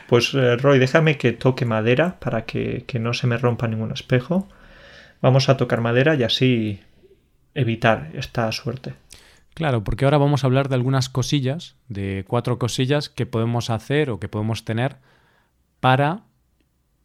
Pues 0.08 0.34
eh, 0.34 0.56
Roy, 0.58 0.80
déjame 0.80 1.18
que 1.18 1.32
toque 1.32 1.66
madera 1.66 2.20
para 2.20 2.46
que, 2.46 2.84
no 3.00 3.14
se 3.14 3.28
me 3.28 3.38
rompa 3.38 3.68
ningún 3.68 3.92
espejo. 3.92 4.48
Vamos 5.22 5.50
a 5.50 5.58
tocar 5.58 5.82
madera 5.82 6.16
y 6.16 6.24
así 6.24 6.80
evitar 7.54 8.10
esta 8.14 8.52
suerte. 8.52 8.94
Claro, 9.56 9.84
porque 9.84 10.06
ahora 10.06 10.20
vamos 10.20 10.44
a 10.44 10.48
hablar 10.48 10.70
de 10.70 10.76
algunas 10.76 11.10
cosillas, 11.10 11.76
de 11.88 12.24
cuatro 12.28 12.60
cosillas 12.60 13.10
que 13.10 13.26
podemos 13.26 13.72
hacer 13.72 14.12
o 14.12 14.20
que 14.20 14.30
podemos 14.30 14.64
tener 14.66 14.98
para 15.80 16.26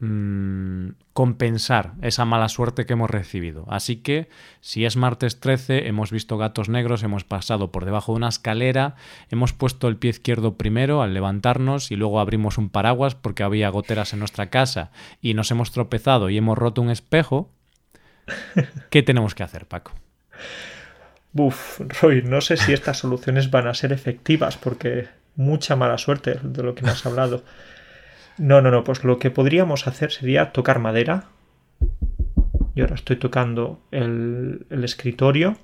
Mm, 0.03 0.93
compensar 1.13 1.93
esa 2.01 2.25
mala 2.25 2.49
suerte 2.49 2.87
que 2.87 2.95
hemos 2.95 3.11
recibido. 3.11 3.67
Así 3.69 3.97
que 3.97 4.31
si 4.63 4.87
es 4.87 4.97
martes 4.97 5.41
13, 5.41 5.89
hemos 5.89 6.11
visto 6.11 6.39
gatos 6.39 6.71
negros, 6.71 7.03
hemos 7.03 7.25
pasado 7.25 7.71
por 7.71 7.85
debajo 7.85 8.13
de 8.13 8.17
una 8.17 8.31
escalera, 8.31 8.95
hemos 9.29 9.53
puesto 9.53 9.89
el 9.89 9.99
pie 9.99 10.09
izquierdo 10.09 10.57
primero 10.57 11.03
al 11.03 11.13
levantarnos 11.13 11.91
y 11.91 11.97
luego 11.97 12.19
abrimos 12.19 12.57
un 12.57 12.71
paraguas 12.71 13.15
porque 13.15 13.43
había 13.43 13.69
goteras 13.69 14.15
en 14.15 14.21
nuestra 14.21 14.49
casa 14.49 14.91
y 15.21 15.35
nos 15.35 15.51
hemos 15.51 15.71
tropezado 15.71 16.31
y 16.31 16.39
hemos 16.39 16.57
roto 16.57 16.81
un 16.81 16.89
espejo, 16.89 17.51
¿qué 18.91 19.03
tenemos 19.03 19.35
que 19.35 19.43
hacer, 19.43 19.67
Paco? 19.69 19.93
Buf, 21.33 21.81
Roy, 22.01 22.23
no 22.23 22.41
sé 22.41 22.57
si 22.57 22.73
estas 22.73 22.99
soluciones 22.99 23.51
van 23.51 23.69
a 23.69 23.75
ser 23.75 23.93
efectivas 23.93 24.57
porque 24.57 25.09
mucha 25.37 25.77
mala 25.77 25.97
suerte 25.97 26.39
de 26.43 26.63
lo 26.63 26.75
que 26.75 26.83
me 26.83 26.91
has 26.91 27.07
hablado. 27.07 27.45
No, 28.37 28.61
no, 28.61 28.71
no, 28.71 28.85
pues 28.85 29.05
lo 29.05 29.19
que 29.19 29.31
podríamos 29.31 29.87
hacer 29.87 30.11
sería 30.11 30.53
tocar 30.53 30.79
madera. 30.79 31.25
Y 32.75 32.81
ahora 32.81 32.95
estoy 32.95 33.17
tocando 33.17 33.83
el, 33.91 34.67
escritorio, 34.71 35.57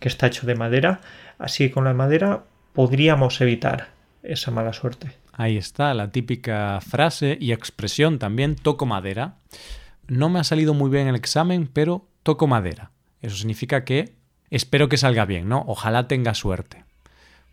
que 0.00 0.08
está 0.08 0.26
hecho 0.26 0.46
de 0.46 0.54
madera. 0.54 1.00
Así 1.38 1.68
que 1.68 1.72
con 1.72 1.84
la 1.84 1.94
madera 1.94 2.44
podríamos 2.72 3.40
evitar 3.40 3.88
esa 4.22 4.50
mala 4.50 4.72
suerte. 4.72 5.12
Ahí 5.32 5.56
está, 5.56 5.94
la 5.94 6.10
típica 6.10 6.80
frase 6.80 7.36
y 7.40 7.52
expresión 7.52 8.18
también, 8.18 8.56
toco 8.56 8.86
madera. 8.86 9.36
No 10.08 10.28
me 10.28 10.40
ha 10.40 10.44
salido 10.44 10.74
muy 10.74 10.90
bien 10.90 11.08
el 11.08 11.16
examen, 11.16 11.68
pero 11.72 12.08
toco 12.22 12.46
madera. 12.46 12.90
Eso 13.20 13.36
significa 13.36 13.84
que 13.84 14.14
espero 14.56 14.88
que 14.88 14.96
salga 14.96 15.24
bien, 15.24 15.48
¿no? 15.48 15.64
Ojalá 15.66 16.08
tenga 16.08 16.34
suerte. 16.34 16.84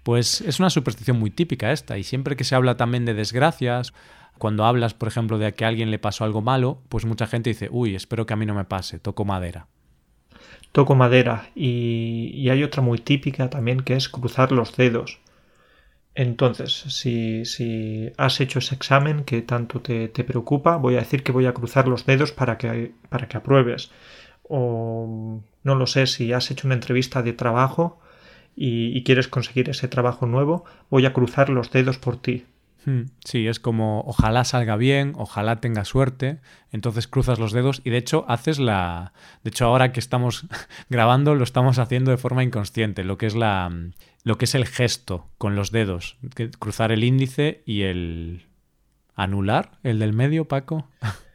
Pues 0.04 0.42
es 0.42 0.60
una 0.60 0.70
superstición 0.70 1.20
muy 1.20 1.32
típica 1.32 1.72
esta, 1.72 1.98
y 1.98 2.04
siempre 2.04 2.36
que 2.36 2.44
se 2.44 2.56
habla 2.56 2.78
también 2.78 3.06
de 3.06 3.14
desgracias 3.14 3.94
cuando 4.40 4.66
hablas, 4.66 4.94
por 4.94 5.08
ejemplo, 5.10 5.38
de 5.38 5.54
que 5.54 5.66
a 5.66 5.68
alguien 5.68 5.92
le 5.92 6.00
pasó 6.00 6.24
algo 6.24 6.42
malo, 6.42 6.82
pues 6.90 7.06
mucha 7.06 7.28
gente 7.28 7.50
dice, 7.50 7.68
uy, 7.72 7.96
espero 7.96 8.26
que 8.26 8.34
a 8.34 8.38
mí 8.38 8.46
no 8.46 8.56
me 8.56 8.66
pase, 8.66 8.98
toco 8.98 9.26
madera. 9.26 9.68
Toco 10.72 10.96
madera. 10.96 11.50
Y, 11.56 12.48
hay 12.50 12.64
otra 12.64 12.82
muy 12.82 13.00
típica 13.00 13.50
también 13.50 13.82
que 13.82 13.96
es 13.96 14.08
cruzar 14.08 14.52
los 14.52 14.76
dedos. 14.76 15.20
Entonces, 16.16 16.72
si, 16.74 17.46
si 17.46 18.12
has 18.18 18.40
hecho 18.40 18.60
ese 18.60 18.76
examen 18.76 19.24
que 19.24 19.42
tanto 19.42 19.82
te, 19.82 20.10
preocupa, 20.10 20.78
voy 20.78 20.96
a 20.96 21.00
decir 21.00 21.24
que 21.24 21.32
voy 21.32 21.46
a 21.46 21.54
cruzar 21.54 21.88
los 21.88 22.06
dedos 22.06 22.32
para 22.32 22.58
que, 22.58 22.94
para 23.10 23.28
que 23.28 23.38
apruebes. 23.38 23.92
O 24.50 25.42
no 25.64 25.76
lo 25.76 25.88
sé, 25.88 26.08
si 26.08 26.34
has 26.34 26.52
hecho 26.52 26.68
una 26.68 26.76
entrevista 26.76 27.22
de 27.22 27.34
trabajo 27.34 28.00
y, 28.56 29.04
quieres 29.04 29.28
conseguir 29.28 29.70
ese 29.70 29.88
trabajo 29.88 30.26
nuevo, 30.26 30.66
voy 30.90 31.06
a 31.06 31.14
cruzar 31.14 31.50
los 31.50 31.72
dedos 31.72 31.98
por 31.98 32.18
ti. 32.18 32.46
Hmm. 32.86 33.04
Sí, 33.24 33.48
es 33.48 33.60
como 33.60 34.02
ojalá 34.06 34.44
salga 34.44 34.76
bien, 34.76 35.14
ojalá 35.16 35.62
tenga 35.62 35.86
suerte, 35.86 36.40
entonces 36.72 37.08
cruzas 37.08 37.40
los 37.40 37.52
dedos 37.52 37.82
y 37.84 37.90
de 37.90 37.98
hecho 37.98 38.26
haces 38.28 38.60
la... 38.60 39.14
De 39.44 39.50
hecho 39.50 39.66
ahora 39.66 39.92
que 39.92 40.00
estamos 40.00 40.46
grabando 40.90 41.36
lo 41.36 41.44
estamos 41.44 41.78
haciendo 41.78 42.12
de 42.12 42.18
forma 42.18 42.44
inconsciente, 42.44 43.04
lo 43.04 43.18
que 43.18 43.28
es 43.28 43.36
la... 43.36 43.72
lo 44.24 44.38
que 44.38 44.46
es 44.46 44.56
el 44.56 44.66
gesto 44.66 45.30
con 45.38 45.56
los 45.56 45.72
dedos, 45.72 46.18
cruzar 46.58 46.92
el 46.92 47.04
índice 47.04 47.64
y 47.66 47.84
el... 47.84 48.48
anular, 49.16 49.78
el 49.84 50.00
del 50.00 50.14
medio, 50.14 50.46
Paco. 50.46 50.88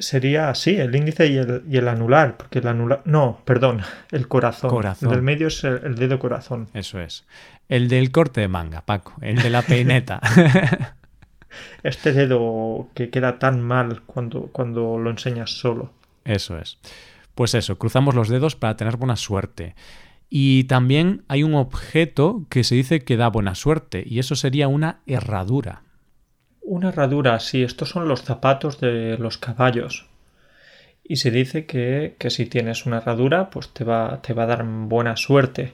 Sería 0.00 0.50
así, 0.50 0.76
el 0.76 0.96
índice 0.96 1.28
y 1.28 1.36
el, 1.36 1.62
y 1.70 1.76
el, 1.76 1.86
anular, 1.86 2.36
porque 2.36 2.58
el 2.58 2.66
anular... 2.66 3.02
No, 3.04 3.42
perdón, 3.44 3.82
el 4.10 4.26
corazón. 4.26 4.70
corazón. 4.70 5.08
El 5.08 5.14
del 5.14 5.22
medio 5.22 5.46
es 5.46 5.62
el 5.62 5.94
dedo 5.94 6.18
corazón. 6.18 6.68
Eso 6.74 7.00
es. 7.00 7.24
El 7.68 7.88
del 7.88 8.10
corte 8.10 8.40
de 8.40 8.48
manga, 8.48 8.80
Paco, 8.80 9.14
el 9.20 9.36
de 9.36 9.50
la 9.50 9.62
peineta. 9.62 10.20
este 11.82 12.12
dedo 12.12 12.88
que 12.94 13.10
queda 13.10 13.38
tan 13.38 13.60
mal 13.60 14.02
cuando, 14.02 14.48
cuando 14.52 14.98
lo 14.98 15.10
enseñas 15.10 15.50
solo. 15.50 15.92
Eso 16.24 16.58
es. 16.58 16.78
Pues 17.34 17.54
eso, 17.54 17.78
cruzamos 17.78 18.14
los 18.14 18.28
dedos 18.28 18.56
para 18.56 18.76
tener 18.76 18.96
buena 18.96 19.16
suerte. 19.16 19.74
Y 20.28 20.64
también 20.64 21.24
hay 21.28 21.42
un 21.42 21.54
objeto 21.54 22.44
que 22.48 22.62
se 22.64 22.76
dice 22.76 23.00
que 23.00 23.16
da 23.16 23.28
buena 23.28 23.54
suerte, 23.54 24.04
y 24.06 24.18
eso 24.18 24.36
sería 24.36 24.68
una 24.68 25.00
herradura. 25.06 25.82
Una 26.70 26.90
herradura, 26.90 27.40
sí, 27.40 27.64
estos 27.64 27.88
son 27.88 28.06
los 28.06 28.22
zapatos 28.22 28.78
de 28.78 29.18
los 29.18 29.38
caballos. 29.38 30.06
Y 31.02 31.16
se 31.16 31.32
dice 31.32 31.66
que, 31.66 32.14
que 32.16 32.30
si 32.30 32.46
tienes 32.46 32.86
una 32.86 32.98
herradura, 32.98 33.50
pues 33.50 33.70
te 33.70 33.82
va, 33.82 34.22
te 34.22 34.34
va 34.34 34.44
a 34.44 34.46
dar 34.46 34.64
buena 34.64 35.16
suerte. 35.16 35.72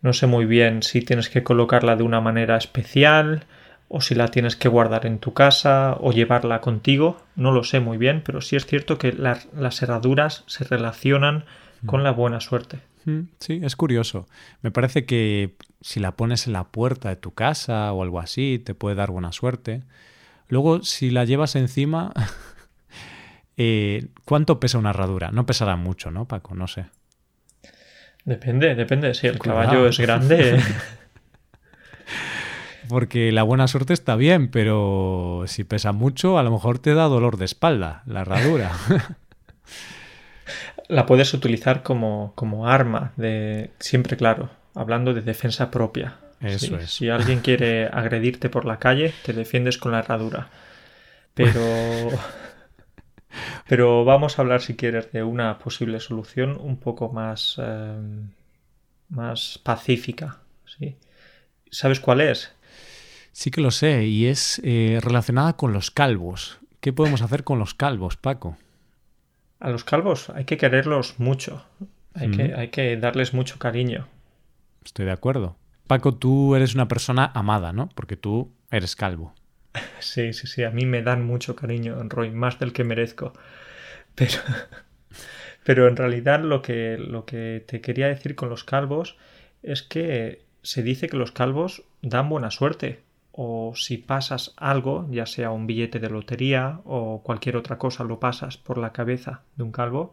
No 0.00 0.12
sé 0.12 0.28
muy 0.28 0.44
bien 0.44 0.84
si 0.84 1.00
tienes 1.00 1.28
que 1.28 1.42
colocarla 1.42 1.96
de 1.96 2.04
una 2.04 2.20
manera 2.20 2.56
especial 2.56 3.46
o 3.88 4.00
si 4.00 4.14
la 4.14 4.28
tienes 4.28 4.54
que 4.54 4.68
guardar 4.68 5.06
en 5.06 5.18
tu 5.18 5.34
casa 5.34 5.96
o 5.98 6.12
llevarla 6.12 6.60
contigo. 6.60 7.20
No 7.34 7.50
lo 7.50 7.64
sé 7.64 7.80
muy 7.80 7.98
bien, 7.98 8.22
pero 8.24 8.42
sí 8.42 8.54
es 8.54 8.64
cierto 8.64 8.98
que 8.98 9.12
las 9.12 9.82
herraduras 9.82 10.44
se 10.46 10.62
relacionan 10.62 11.46
con 11.84 12.04
la 12.04 12.12
buena 12.12 12.40
suerte. 12.40 12.78
Mm, 13.06 13.22
sí, 13.40 13.60
es 13.64 13.74
curioso. 13.74 14.28
Me 14.60 14.70
parece 14.70 15.04
que 15.04 15.56
si 15.80 15.98
la 15.98 16.12
pones 16.12 16.46
en 16.46 16.52
la 16.52 16.62
puerta 16.62 17.08
de 17.08 17.16
tu 17.16 17.34
casa 17.34 17.92
o 17.92 18.04
algo 18.04 18.20
así, 18.20 18.62
te 18.64 18.76
puede 18.76 18.94
dar 18.94 19.10
buena 19.10 19.32
suerte. 19.32 19.82
Luego, 20.48 20.82
si 20.82 21.10
la 21.10 21.24
llevas 21.24 21.56
encima, 21.56 22.12
eh, 23.56 24.08
¿cuánto 24.24 24.60
pesa 24.60 24.78
una 24.78 24.90
herradura? 24.90 25.30
No 25.30 25.46
pesará 25.46 25.76
mucho, 25.76 26.10
¿no, 26.10 26.26
Paco? 26.26 26.54
No 26.54 26.68
sé. 26.68 26.86
Depende, 28.24 28.74
depende. 28.74 29.14
Si 29.14 29.26
el 29.26 29.38
caballo 29.38 29.86
es 29.86 29.98
grande. 29.98 30.60
Porque 32.88 33.32
la 33.32 33.42
buena 33.42 33.68
suerte 33.68 33.94
está 33.94 34.16
bien, 34.16 34.48
pero 34.48 35.44
si 35.46 35.64
pesa 35.64 35.92
mucho, 35.92 36.38
a 36.38 36.42
lo 36.42 36.50
mejor 36.50 36.78
te 36.78 36.94
da 36.94 37.04
dolor 37.04 37.36
de 37.36 37.46
espalda, 37.46 38.02
la 38.06 38.20
herradura. 38.20 38.72
la 40.88 41.06
puedes 41.06 41.32
utilizar 41.32 41.82
como, 41.82 42.32
como 42.34 42.68
arma, 42.68 43.12
de 43.16 43.70
siempre 43.78 44.16
claro, 44.16 44.50
hablando 44.74 45.14
de 45.14 45.22
defensa 45.22 45.70
propia. 45.70 46.16
Eso 46.42 46.76
es. 46.76 46.90
Si 46.90 47.08
alguien 47.08 47.40
quiere 47.40 47.86
agredirte 47.86 48.48
por 48.48 48.64
la 48.64 48.78
calle, 48.78 49.12
te 49.24 49.32
defiendes 49.32 49.78
con 49.78 49.92
la 49.92 50.00
herradura. 50.00 50.48
Pero. 51.34 51.60
Pero 53.66 54.04
vamos 54.04 54.38
a 54.38 54.42
hablar, 54.42 54.60
si 54.60 54.76
quieres, 54.76 55.12
de 55.12 55.22
una 55.22 55.58
posible 55.58 56.00
solución 56.00 56.58
un 56.60 56.76
poco 56.76 57.10
más, 57.10 57.56
eh, 57.62 58.00
más 59.08 59.58
pacífica. 59.62 60.38
¿sí? 60.66 60.96
¿Sabes 61.70 62.00
cuál 62.00 62.20
es? 62.20 62.52
Sí 63.32 63.50
que 63.50 63.62
lo 63.62 63.70
sé, 63.70 64.04
y 64.04 64.26
es 64.26 64.60
eh, 64.62 64.98
relacionada 65.02 65.56
con 65.56 65.72
los 65.72 65.90
calvos. 65.90 66.58
¿Qué 66.80 66.92
podemos 66.92 67.22
hacer 67.22 67.44
con 67.44 67.58
los 67.58 67.74
calvos, 67.74 68.16
Paco? 68.16 68.58
A 69.60 69.70
los 69.70 69.84
calvos 69.84 70.28
hay 70.30 70.44
que 70.44 70.56
quererlos 70.56 71.18
mucho. 71.18 71.64
Hay, 72.14 72.30
que, 72.30 72.54
hay 72.54 72.68
que 72.68 72.96
darles 72.98 73.32
mucho 73.32 73.58
cariño. 73.58 74.06
Estoy 74.84 75.06
de 75.06 75.12
acuerdo. 75.12 75.56
Paco, 75.86 76.14
tú 76.14 76.54
eres 76.54 76.74
una 76.74 76.88
persona 76.88 77.30
amada, 77.34 77.72
¿no? 77.72 77.88
Porque 77.94 78.16
tú 78.16 78.52
eres 78.70 78.96
calvo. 78.96 79.34
Sí, 80.00 80.32
sí, 80.32 80.46
sí. 80.46 80.64
A 80.64 80.70
mí 80.70 80.84
me 80.84 81.02
dan 81.02 81.24
mucho 81.24 81.54
cariño, 81.54 81.96
Roy, 82.08 82.30
más 82.30 82.58
del 82.58 82.72
que 82.72 82.84
merezco. 82.84 83.32
Pero, 84.14 84.38
pero 85.64 85.88
en 85.88 85.96
realidad 85.96 86.42
lo 86.42 86.60
que, 86.60 86.98
lo 86.98 87.24
que 87.24 87.64
te 87.66 87.80
quería 87.80 88.08
decir 88.08 88.34
con 88.34 88.50
los 88.50 88.62
calvos 88.62 89.16
es 89.62 89.82
que 89.82 90.44
se 90.62 90.82
dice 90.82 91.08
que 91.08 91.16
los 91.16 91.32
calvos 91.32 91.84
dan 92.02 92.28
buena 92.28 92.50
suerte. 92.50 93.02
O 93.32 93.72
si 93.74 93.96
pasas 93.96 94.52
algo, 94.58 95.08
ya 95.10 95.24
sea 95.24 95.50
un 95.50 95.66
billete 95.66 95.98
de 95.98 96.10
lotería 96.10 96.80
o 96.84 97.22
cualquier 97.22 97.56
otra 97.56 97.78
cosa, 97.78 98.04
lo 98.04 98.20
pasas 98.20 98.58
por 98.58 98.76
la 98.76 98.92
cabeza 98.92 99.42
de 99.56 99.62
un 99.62 99.72
calvo, 99.72 100.12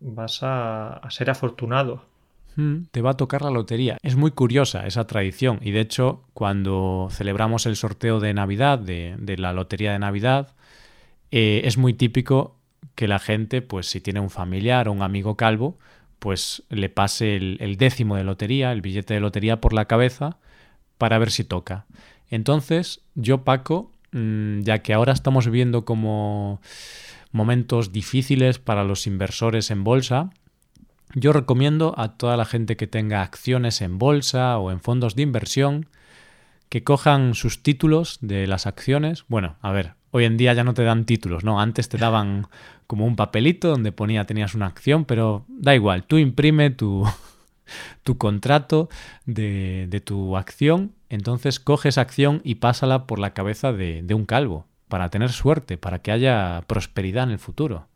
vas 0.00 0.40
a, 0.42 1.00
ser 1.08 1.30
afortunado. 1.30 2.04
Te 2.90 3.02
va 3.02 3.10
a 3.10 3.16
tocar 3.18 3.42
la 3.42 3.50
lotería. 3.50 3.98
Es 4.02 4.16
muy 4.16 4.30
curiosa 4.30 4.86
esa 4.86 5.06
tradición 5.06 5.58
y 5.60 5.72
de 5.72 5.80
hecho 5.80 6.22
cuando 6.32 7.08
celebramos 7.10 7.66
el 7.66 7.76
sorteo 7.76 8.18
de 8.18 8.32
Navidad, 8.32 8.78
de, 8.78 9.36
la 9.36 9.52
lotería 9.52 9.92
de 9.92 9.98
Navidad, 9.98 10.54
eh, 11.30 11.62
es 11.64 11.76
muy 11.76 11.92
típico 11.92 12.56
que 12.94 13.08
la 13.08 13.18
gente, 13.18 13.60
pues 13.60 13.86
si 13.86 14.00
tiene 14.00 14.20
un 14.20 14.30
familiar 14.30 14.88
o 14.88 14.92
un 14.92 15.02
amigo 15.02 15.36
calvo, 15.36 15.78
pues 16.18 16.62
le 16.70 16.88
pase 16.88 17.36
el, 17.36 17.76
décimo 17.76 18.16
de 18.16 18.24
lotería, 18.24 18.72
el 18.72 18.80
billete 18.80 19.12
de 19.12 19.20
lotería 19.20 19.60
por 19.60 19.74
la 19.74 19.84
cabeza 19.84 20.38
para 20.96 21.18
ver 21.18 21.30
si 21.30 21.44
toca. 21.44 21.84
Entonces, 22.30 23.02
yo, 23.14 23.44
Paco, 23.44 23.92
mm, 24.12 24.60
ya 24.62 24.78
que 24.78 24.94
ahora 24.94 25.12
estamos 25.12 25.44
viviendo 25.44 25.84
como 25.84 26.62
momentos 27.32 27.92
difíciles 27.92 28.58
para 28.58 28.82
los 28.82 29.06
inversores 29.06 29.70
en 29.70 29.84
bolsa, 29.84 30.30
yo 31.14 31.32
recomiendo 31.32 31.94
a 31.96 32.16
toda 32.16 32.36
la 32.36 32.44
gente 32.44 32.76
que 32.76 32.86
tenga 32.86 33.22
acciones 33.22 33.80
en 33.80 33.98
bolsa 33.98 34.58
o 34.58 34.70
en 34.70 34.80
fondos 34.80 35.14
de 35.14 35.22
inversión 35.22 35.88
que 36.68 36.84
cojan 36.84 37.34
sus 37.34 37.62
títulos 37.62 38.18
de 38.20 38.46
las 38.46 38.66
acciones. 38.66 39.24
Bueno, 39.28 39.56
a 39.62 39.70
ver, 39.72 39.94
hoy 40.10 40.24
en 40.24 40.36
día 40.36 40.52
ya 40.52 40.64
no 40.64 40.74
te 40.74 40.82
dan 40.82 41.04
títulos, 41.04 41.44
¿no? 41.44 41.60
Antes 41.60 41.88
te 41.88 41.98
daban 41.98 42.48
como 42.86 43.06
un 43.06 43.16
papelito 43.16 43.68
donde 43.68 43.92
ponía 43.92 44.24
tenías 44.24 44.54
una 44.54 44.66
acción, 44.66 45.04
pero 45.04 45.44
da 45.48 45.74
igual, 45.74 46.04
tú 46.04 46.18
imprime 46.18 46.70
tu, 46.70 47.04
tu 48.02 48.18
contrato 48.18 48.88
de, 49.24 49.86
de, 49.88 50.00
tu 50.00 50.36
acción, 50.36 50.92
entonces 51.08 51.60
coge 51.60 51.88
esa 51.88 52.00
acción 52.00 52.40
y 52.44 52.56
pásala 52.56 53.06
por 53.06 53.18
la 53.18 53.32
cabeza 53.34 53.72
de, 53.72 54.02
de 54.02 54.14
un 54.14 54.26
calvo, 54.26 54.66
para 54.88 55.08
tener 55.10 55.30
suerte, 55.30 55.78
para 55.78 56.00
que 56.00 56.12
haya 56.12 56.62
prosperidad 56.66 57.24
en 57.24 57.30
el 57.30 57.38
futuro. 57.38 57.88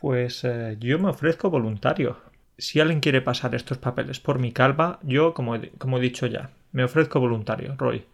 Pues 0.00 0.44
eh, 0.44 0.76
yo 0.78 0.98
me 0.98 1.08
ofrezco 1.08 1.50
voluntario. 1.50 2.18
Si 2.58 2.80
alguien 2.80 3.00
quiere 3.00 3.20
pasar 3.20 3.54
estos 3.54 3.78
papeles 3.78 4.20
por 4.20 4.38
mi 4.38 4.52
calva, 4.52 4.98
yo, 5.02 5.34
como, 5.34 5.56
como 5.78 5.98
he 5.98 6.00
dicho 6.00 6.26
ya, 6.26 6.50
me 6.72 6.84
ofrezco 6.84 7.20
voluntario, 7.20 7.74
Roy. 7.76 8.04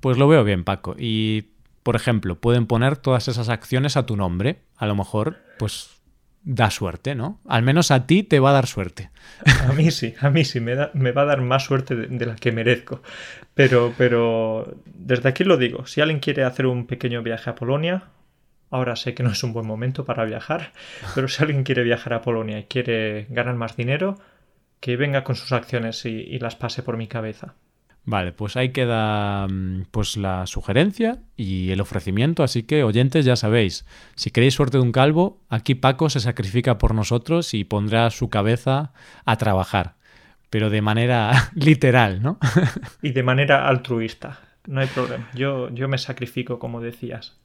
Pues 0.00 0.18
lo 0.18 0.28
veo 0.28 0.44
bien, 0.44 0.64
Paco. 0.64 0.94
Y 0.98 1.46
por 1.82 1.96
ejemplo, 1.96 2.38
pueden 2.38 2.66
poner 2.66 2.96
todas 2.96 3.28
esas 3.28 3.48
acciones 3.48 3.96
a 3.96 4.06
tu 4.06 4.16
nombre. 4.16 4.60
A 4.76 4.86
lo 4.86 4.94
mejor, 4.94 5.38
pues 5.58 5.98
da 6.42 6.70
suerte, 6.70 7.14
¿no? 7.14 7.40
Al 7.46 7.62
menos 7.62 7.90
a 7.90 8.06
ti 8.06 8.22
te 8.22 8.40
va 8.40 8.50
a 8.50 8.52
dar 8.54 8.66
suerte. 8.66 9.10
A 9.66 9.72
mí 9.72 9.90
sí, 9.90 10.14
a 10.20 10.30
mí 10.30 10.44
sí, 10.44 10.60
me, 10.60 10.74
da, 10.74 10.90
me 10.94 11.12
va 11.12 11.22
a 11.22 11.26
dar 11.26 11.40
más 11.40 11.64
suerte 11.64 11.94
de, 11.94 12.26
la 12.26 12.36
que 12.36 12.52
merezco. 12.52 13.02
Pero, 13.54 13.92
pero 13.98 14.76
desde 14.86 15.28
aquí 15.28 15.44
lo 15.44 15.56
digo, 15.56 15.86
si 15.86 16.00
alguien 16.00 16.20
quiere 16.20 16.44
hacer 16.44 16.66
un 16.66 16.86
pequeño 16.86 17.22
viaje 17.22 17.50
a 17.50 17.54
Polonia, 17.54 18.04
ahora 18.70 18.96
sé 18.96 19.14
que 19.14 19.22
no 19.22 19.30
es 19.30 19.42
un 19.42 19.52
buen 19.52 19.66
momento 19.66 20.04
para 20.04 20.24
viajar, 20.24 20.72
pero 21.14 21.28
si 21.28 21.42
alguien 21.42 21.64
quiere 21.64 21.82
viajar 21.82 22.12
a 22.12 22.22
Polonia 22.22 22.58
y 22.58 22.64
quiere 22.64 23.26
ganar 23.30 23.54
más 23.54 23.76
dinero, 23.76 24.16
que 24.80 24.96
venga 24.96 25.24
con 25.24 25.36
sus 25.36 25.52
acciones 25.52 26.04
y 26.04 26.38
las 26.38 26.56
pase 26.56 26.82
por 26.82 26.96
mi 26.96 27.08
cabeza. 27.08 27.54
Vale, 28.10 28.32
pues 28.32 28.56
ahí 28.56 28.70
queda 28.70 29.46
mm, 29.46 29.88
pues 29.90 30.16
la 30.16 30.46
sugerencia 30.46 31.18
y 31.36 31.72
el 31.72 31.82
ofrecimiento, 31.82 32.42
así 32.42 32.62
que 32.62 32.82
oyentes 32.82 33.26
ya 33.26 33.36
sabéis, 33.36 33.84
si 34.14 34.30
queréis 34.30 34.54
suerte 34.54 34.78
de 34.78 34.82
un 34.82 34.92
calvo, 34.92 35.42
aquí 35.50 35.74
Paco 35.74 36.08
se 36.08 36.20
sacrifica 36.20 36.78
por 36.78 36.94
nosotros 36.94 37.52
y 37.52 37.64
pondrá 37.64 38.08
su 38.08 38.30
cabeza 38.30 38.94
a 39.26 39.36
trabajar, 39.36 39.96
pero 40.48 40.70
de 40.70 40.80
manera 40.80 41.50
literal, 41.54 42.22
¿no? 42.22 42.38
y 43.02 43.10
de 43.10 43.22
manera 43.22 43.68
altruista, 43.68 44.40
no 44.66 44.80
hay 44.80 44.86
problema, 44.86 45.28
yo, 45.34 45.68
yo 45.74 45.86
me 45.86 45.98
sacrifico 45.98 46.58
como 46.58 46.80
decías. 46.80 47.36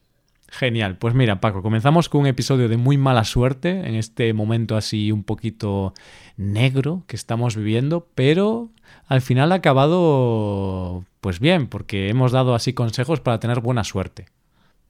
Genial, 0.53 0.97
pues 0.97 1.15
mira 1.15 1.41
Paco, 1.41 1.63
comenzamos 1.63 2.09
con 2.09 2.21
un 2.21 2.27
episodio 2.27 2.69
de 2.69 2.77
muy 2.77 2.95
mala 2.95 3.23
suerte 3.23 3.71
en 3.71 3.95
este 3.95 4.33
momento 4.33 4.77
así 4.77 5.11
un 5.11 5.23
poquito 5.23 5.95
negro 6.37 7.01
que 7.07 7.15
estamos 7.15 7.55
viviendo, 7.55 8.07
pero 8.13 8.69
al 9.07 9.21
final 9.21 9.51
ha 9.51 9.55
acabado 9.55 11.05
pues 11.21 11.39
bien, 11.39 11.65
porque 11.65 12.07
hemos 12.09 12.31
dado 12.31 12.53
así 12.53 12.73
consejos 12.73 13.19
para 13.19 13.39
tener 13.39 13.61
buena 13.61 13.83
suerte. 13.83 14.27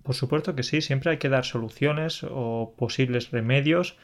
Por 0.04 0.16
supuesto 0.16 0.54
que 0.54 0.64
sí, 0.64 0.82
siempre 0.82 1.12
hay 1.12 1.18
que 1.18 1.30
dar 1.30 1.46
soluciones 1.46 2.26
o 2.30 2.74
posibles 2.78 3.32
remedios 3.32 3.96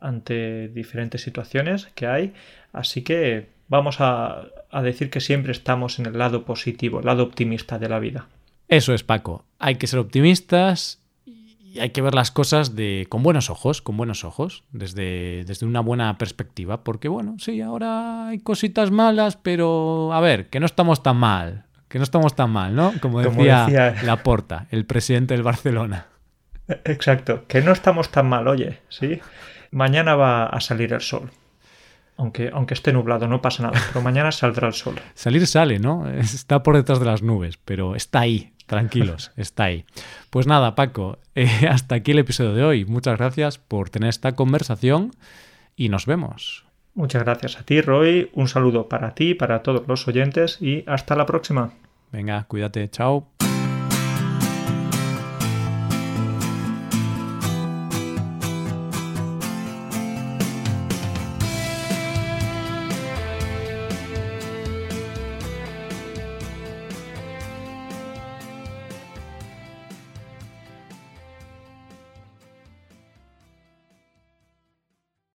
ante 0.00 0.66
diferentes 0.66 1.22
situaciones 1.22 1.86
que 1.94 2.08
hay, 2.08 2.34
así 2.72 3.02
que 3.02 3.50
vamos 3.68 4.00
a, 4.00 4.46
a 4.68 4.82
decir 4.82 5.10
que 5.10 5.20
siempre 5.20 5.52
estamos 5.52 6.00
en 6.00 6.06
el 6.06 6.18
lado 6.18 6.44
positivo, 6.44 6.98
el 6.98 7.06
lado 7.06 7.22
optimista 7.22 7.78
de 7.78 7.88
la 7.88 8.00
vida. 8.00 8.26
Eso 8.66 8.92
es, 8.92 9.04
Paco. 9.04 9.44
Hay 9.60 9.76
que 9.76 9.86
ser 9.86 10.00
optimistas 10.00 11.03
y 11.74 11.80
hay 11.80 11.90
que 11.90 12.02
ver 12.02 12.14
las 12.14 12.30
cosas 12.30 12.76
de, 12.76 13.06
con 13.08 13.24
buenos 13.24 13.50
ojos, 13.50 13.82
con 13.82 13.96
buenos 13.96 14.22
ojos, 14.22 14.62
desde, 14.70 15.44
desde 15.44 15.66
una 15.66 15.80
buena 15.80 16.16
perspectiva, 16.18 16.84
porque 16.84 17.08
bueno, 17.08 17.34
sí, 17.38 17.60
ahora 17.60 18.28
hay 18.28 18.38
cositas 18.38 18.92
malas, 18.92 19.36
pero 19.36 20.12
a 20.12 20.20
ver, 20.20 20.48
que 20.50 20.60
no 20.60 20.66
estamos 20.66 21.02
tan 21.02 21.16
mal, 21.16 21.64
que 21.88 21.98
no 21.98 22.04
estamos 22.04 22.36
tan 22.36 22.50
mal, 22.50 22.76
¿no? 22.76 22.92
Como 23.00 23.20
decía, 23.20 23.66
decía... 23.66 23.96
Laporta, 24.04 24.68
el 24.70 24.86
presidente 24.86 25.34
del 25.34 25.42
Barcelona. 25.42 26.06
Exacto, 26.84 27.44
que 27.48 27.60
no 27.60 27.72
estamos 27.72 28.08
tan 28.10 28.28
mal, 28.28 28.46
oye, 28.46 28.78
¿sí? 28.88 29.20
Mañana 29.72 30.14
va 30.14 30.46
a 30.46 30.60
salir 30.60 30.92
el 30.92 31.00
sol. 31.00 31.32
Aunque, 32.16 32.50
aunque 32.52 32.74
esté 32.74 32.92
nublado, 32.92 33.26
no 33.26 33.42
pasa 33.42 33.64
nada, 33.64 33.80
pero 33.88 34.00
mañana 34.02 34.30
saldrá 34.30 34.68
el 34.68 34.74
sol. 34.74 34.94
Salir 35.14 35.46
sale, 35.46 35.78
¿no? 35.78 36.08
Está 36.18 36.62
por 36.62 36.76
detrás 36.76 37.00
de 37.00 37.06
las 37.06 37.22
nubes, 37.22 37.58
pero 37.64 37.96
está 37.96 38.20
ahí, 38.20 38.52
Tranquilos, 38.66 39.32
está 39.36 39.64
ahí. 39.64 39.84
Pues 40.30 40.46
nada, 40.46 40.74
Paco, 40.74 41.18
eh, 41.34 41.68
hasta 41.68 41.96
aquí 41.96 42.12
el 42.12 42.18
episodio 42.18 42.54
de 42.54 42.64
hoy. 42.64 42.84
Muchas 42.84 43.18
gracias 43.18 43.58
por 43.58 43.90
tener 43.90 44.08
esta 44.08 44.34
conversación 44.34 45.12
y 45.76 45.88
nos 45.88 46.06
vemos. 46.06 46.64
Muchas 46.94 47.24
gracias 47.24 47.58
a 47.58 47.64
ti, 47.64 47.80
Roy. 47.80 48.30
Un 48.34 48.48
saludo 48.48 48.88
para 48.88 49.14
ti, 49.14 49.34
para 49.34 49.62
todos 49.62 49.86
los 49.88 50.06
oyentes 50.06 50.58
y 50.62 50.84
hasta 50.86 51.16
la 51.16 51.26
próxima. 51.26 51.72
Venga, 52.12 52.44
cuídate. 52.44 52.88
Chao. 52.88 53.28